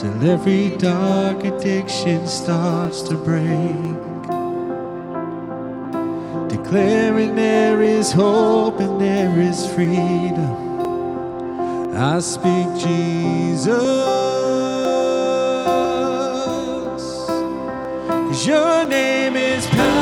till 0.00 0.30
every 0.30 0.70
dark 0.78 1.44
addiction 1.44 2.26
starts 2.26 3.02
to 3.02 3.14
break. 3.14 3.76
Declaring 6.48 7.36
there 7.36 7.82
is 7.82 8.10
hope 8.10 8.80
and 8.80 8.98
there 8.98 9.38
is 9.38 9.70
freedom. 9.74 10.56
I 11.94 12.20
speak 12.20 12.68
Jesus. 12.82 13.68
Cause 18.08 18.46
your 18.46 18.86
name 18.86 19.36
is 19.36 19.66
power. 19.66 19.97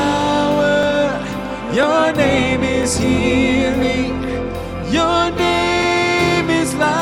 Your 1.77 2.11
name 2.15 2.63
is 2.63 2.97
healing. 2.97 4.23
Your 4.91 5.31
name 5.31 6.49
is 6.49 6.75
life. 6.75 6.97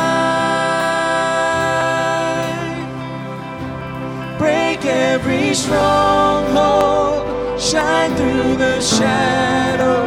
Break 4.37 4.85
every 4.85 5.55
stronghold. 5.55 7.23
Shine 7.61 8.17
through 8.17 8.57
the 8.57 8.81
shadows. 8.81 10.04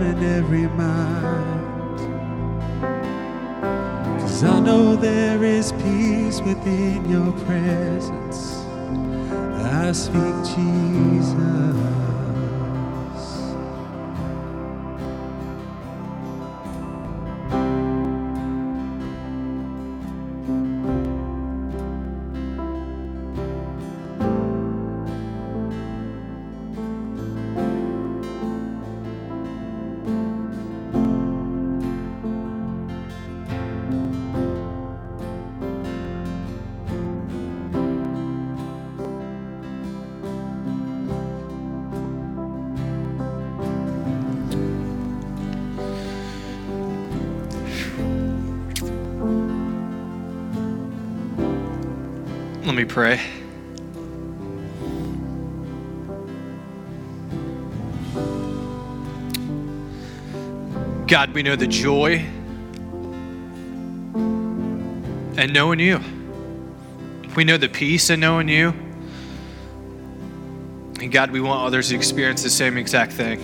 In 0.00 0.22
every 0.22 0.68
mind. 0.68 1.98
Cause 4.20 4.44
I 4.44 4.60
know 4.60 4.94
there 4.94 5.42
is 5.42 5.72
peace 5.72 6.40
within 6.40 7.10
your 7.10 7.32
presence. 7.44 8.64
I 9.64 9.90
speak 9.90 10.36
Jesus. 10.54 11.97
pray. 52.98 53.20
God, 61.06 61.32
we 61.32 61.44
know 61.44 61.54
the 61.54 61.68
joy 61.68 62.26
and 65.36 65.52
knowing 65.52 65.78
you. 65.78 66.00
We 67.36 67.44
know 67.44 67.56
the 67.56 67.68
peace 67.68 68.10
in 68.10 68.18
knowing 68.18 68.48
you. 68.48 68.70
And 71.00 71.12
God, 71.12 71.30
we 71.30 71.40
want 71.40 71.64
others 71.64 71.90
to 71.90 71.94
experience 71.94 72.42
the 72.42 72.50
same 72.50 72.76
exact 72.76 73.12
thing. 73.12 73.38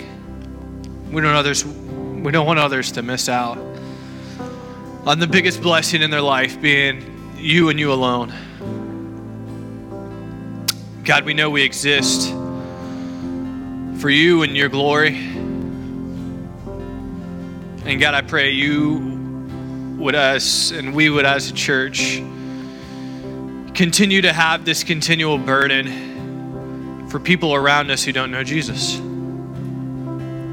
We 1.13 1.21
don't 1.21 1.33
others 1.33 1.63
we 1.63 2.29
don't 2.29 2.45
want 2.45 2.59
others 2.59 2.91
to 2.91 3.01
miss 3.01 3.29
out 3.29 3.57
on 5.05 5.19
the 5.19 5.27
biggest 5.27 5.61
blessing 5.61 6.01
in 6.01 6.11
their 6.11 6.19
life 6.19 6.59
being 6.59 7.37
you 7.37 7.69
and 7.69 7.79
you 7.79 7.93
alone. 7.93 8.33
God, 11.05 11.23
we 11.23 11.35
know 11.35 11.51
we 11.51 11.61
exist 11.61 12.31
for 13.99 14.09
you 14.09 14.41
and 14.41 14.57
your 14.57 14.69
glory. 14.69 15.15
And 17.85 17.99
God, 17.99 18.15
I 18.15 18.23
pray 18.23 18.49
you 18.49 19.97
would 19.99 20.15
us 20.15 20.71
and 20.71 20.95
we 20.95 21.11
would 21.11 21.27
as 21.27 21.51
a 21.51 21.53
church 21.53 22.23
continue 23.75 24.23
to 24.23 24.33
have 24.33 24.65
this 24.65 24.83
continual 24.83 25.37
burden 25.37 27.07
for 27.09 27.19
people 27.19 27.53
around 27.53 27.91
us 27.91 28.03
who 28.03 28.11
don't 28.11 28.31
know 28.31 28.43
Jesus. 28.43 28.95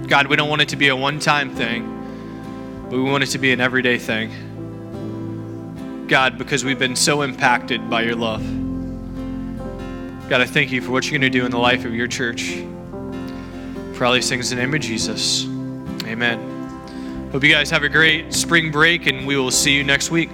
God, 0.07 0.27
we 0.27 0.37
don't 0.37 0.51
want 0.51 0.61
it 0.61 0.69
to 0.69 0.77
be 0.77 0.89
a 0.89 0.97
one 0.97 1.19
time 1.19 1.57
thing, 1.57 2.85
but 2.91 2.99
we 2.99 3.03
want 3.05 3.25
it 3.25 3.29
to 3.29 3.39
be 3.39 3.53
an 3.53 3.63
everyday 3.63 3.97
thing. 3.97 4.31
God, 6.09 6.37
because 6.37 6.63
we've 6.63 6.79
been 6.79 6.95
so 6.95 7.23
impacted 7.23 7.89
by 7.89 8.03
your 8.03 8.17
love. 8.17 8.62
God, 10.33 10.41
I 10.41 10.47
thank 10.47 10.73
you 10.73 10.81
for 10.81 10.93
what 10.93 11.05
you're 11.05 11.19
going 11.19 11.31
to 11.31 11.39
do 11.39 11.45
in 11.45 11.51
the 11.51 11.59
life 11.59 11.85
of 11.85 11.95
your 11.95 12.07
church. 12.07 12.55
For 13.99 14.07
all 14.07 14.15
these 14.15 14.31
things 14.31 14.51
in 14.51 14.57
the 14.57 14.65
name 14.65 14.75
of 14.75 14.81
Jesus. 14.81 15.45
Amen. 16.07 17.29
Hope 17.33 17.45
you 17.45 17.51
guys 17.51 17.69
have 17.69 17.83
a 17.83 17.89
great 17.91 18.33
spring 18.33 18.71
break, 18.73 19.07
and 19.07 19.27
we 19.27 19.37
will 19.37 19.51
see 19.51 19.75
you 19.75 19.85
next 19.85 20.11
week. 20.11 20.31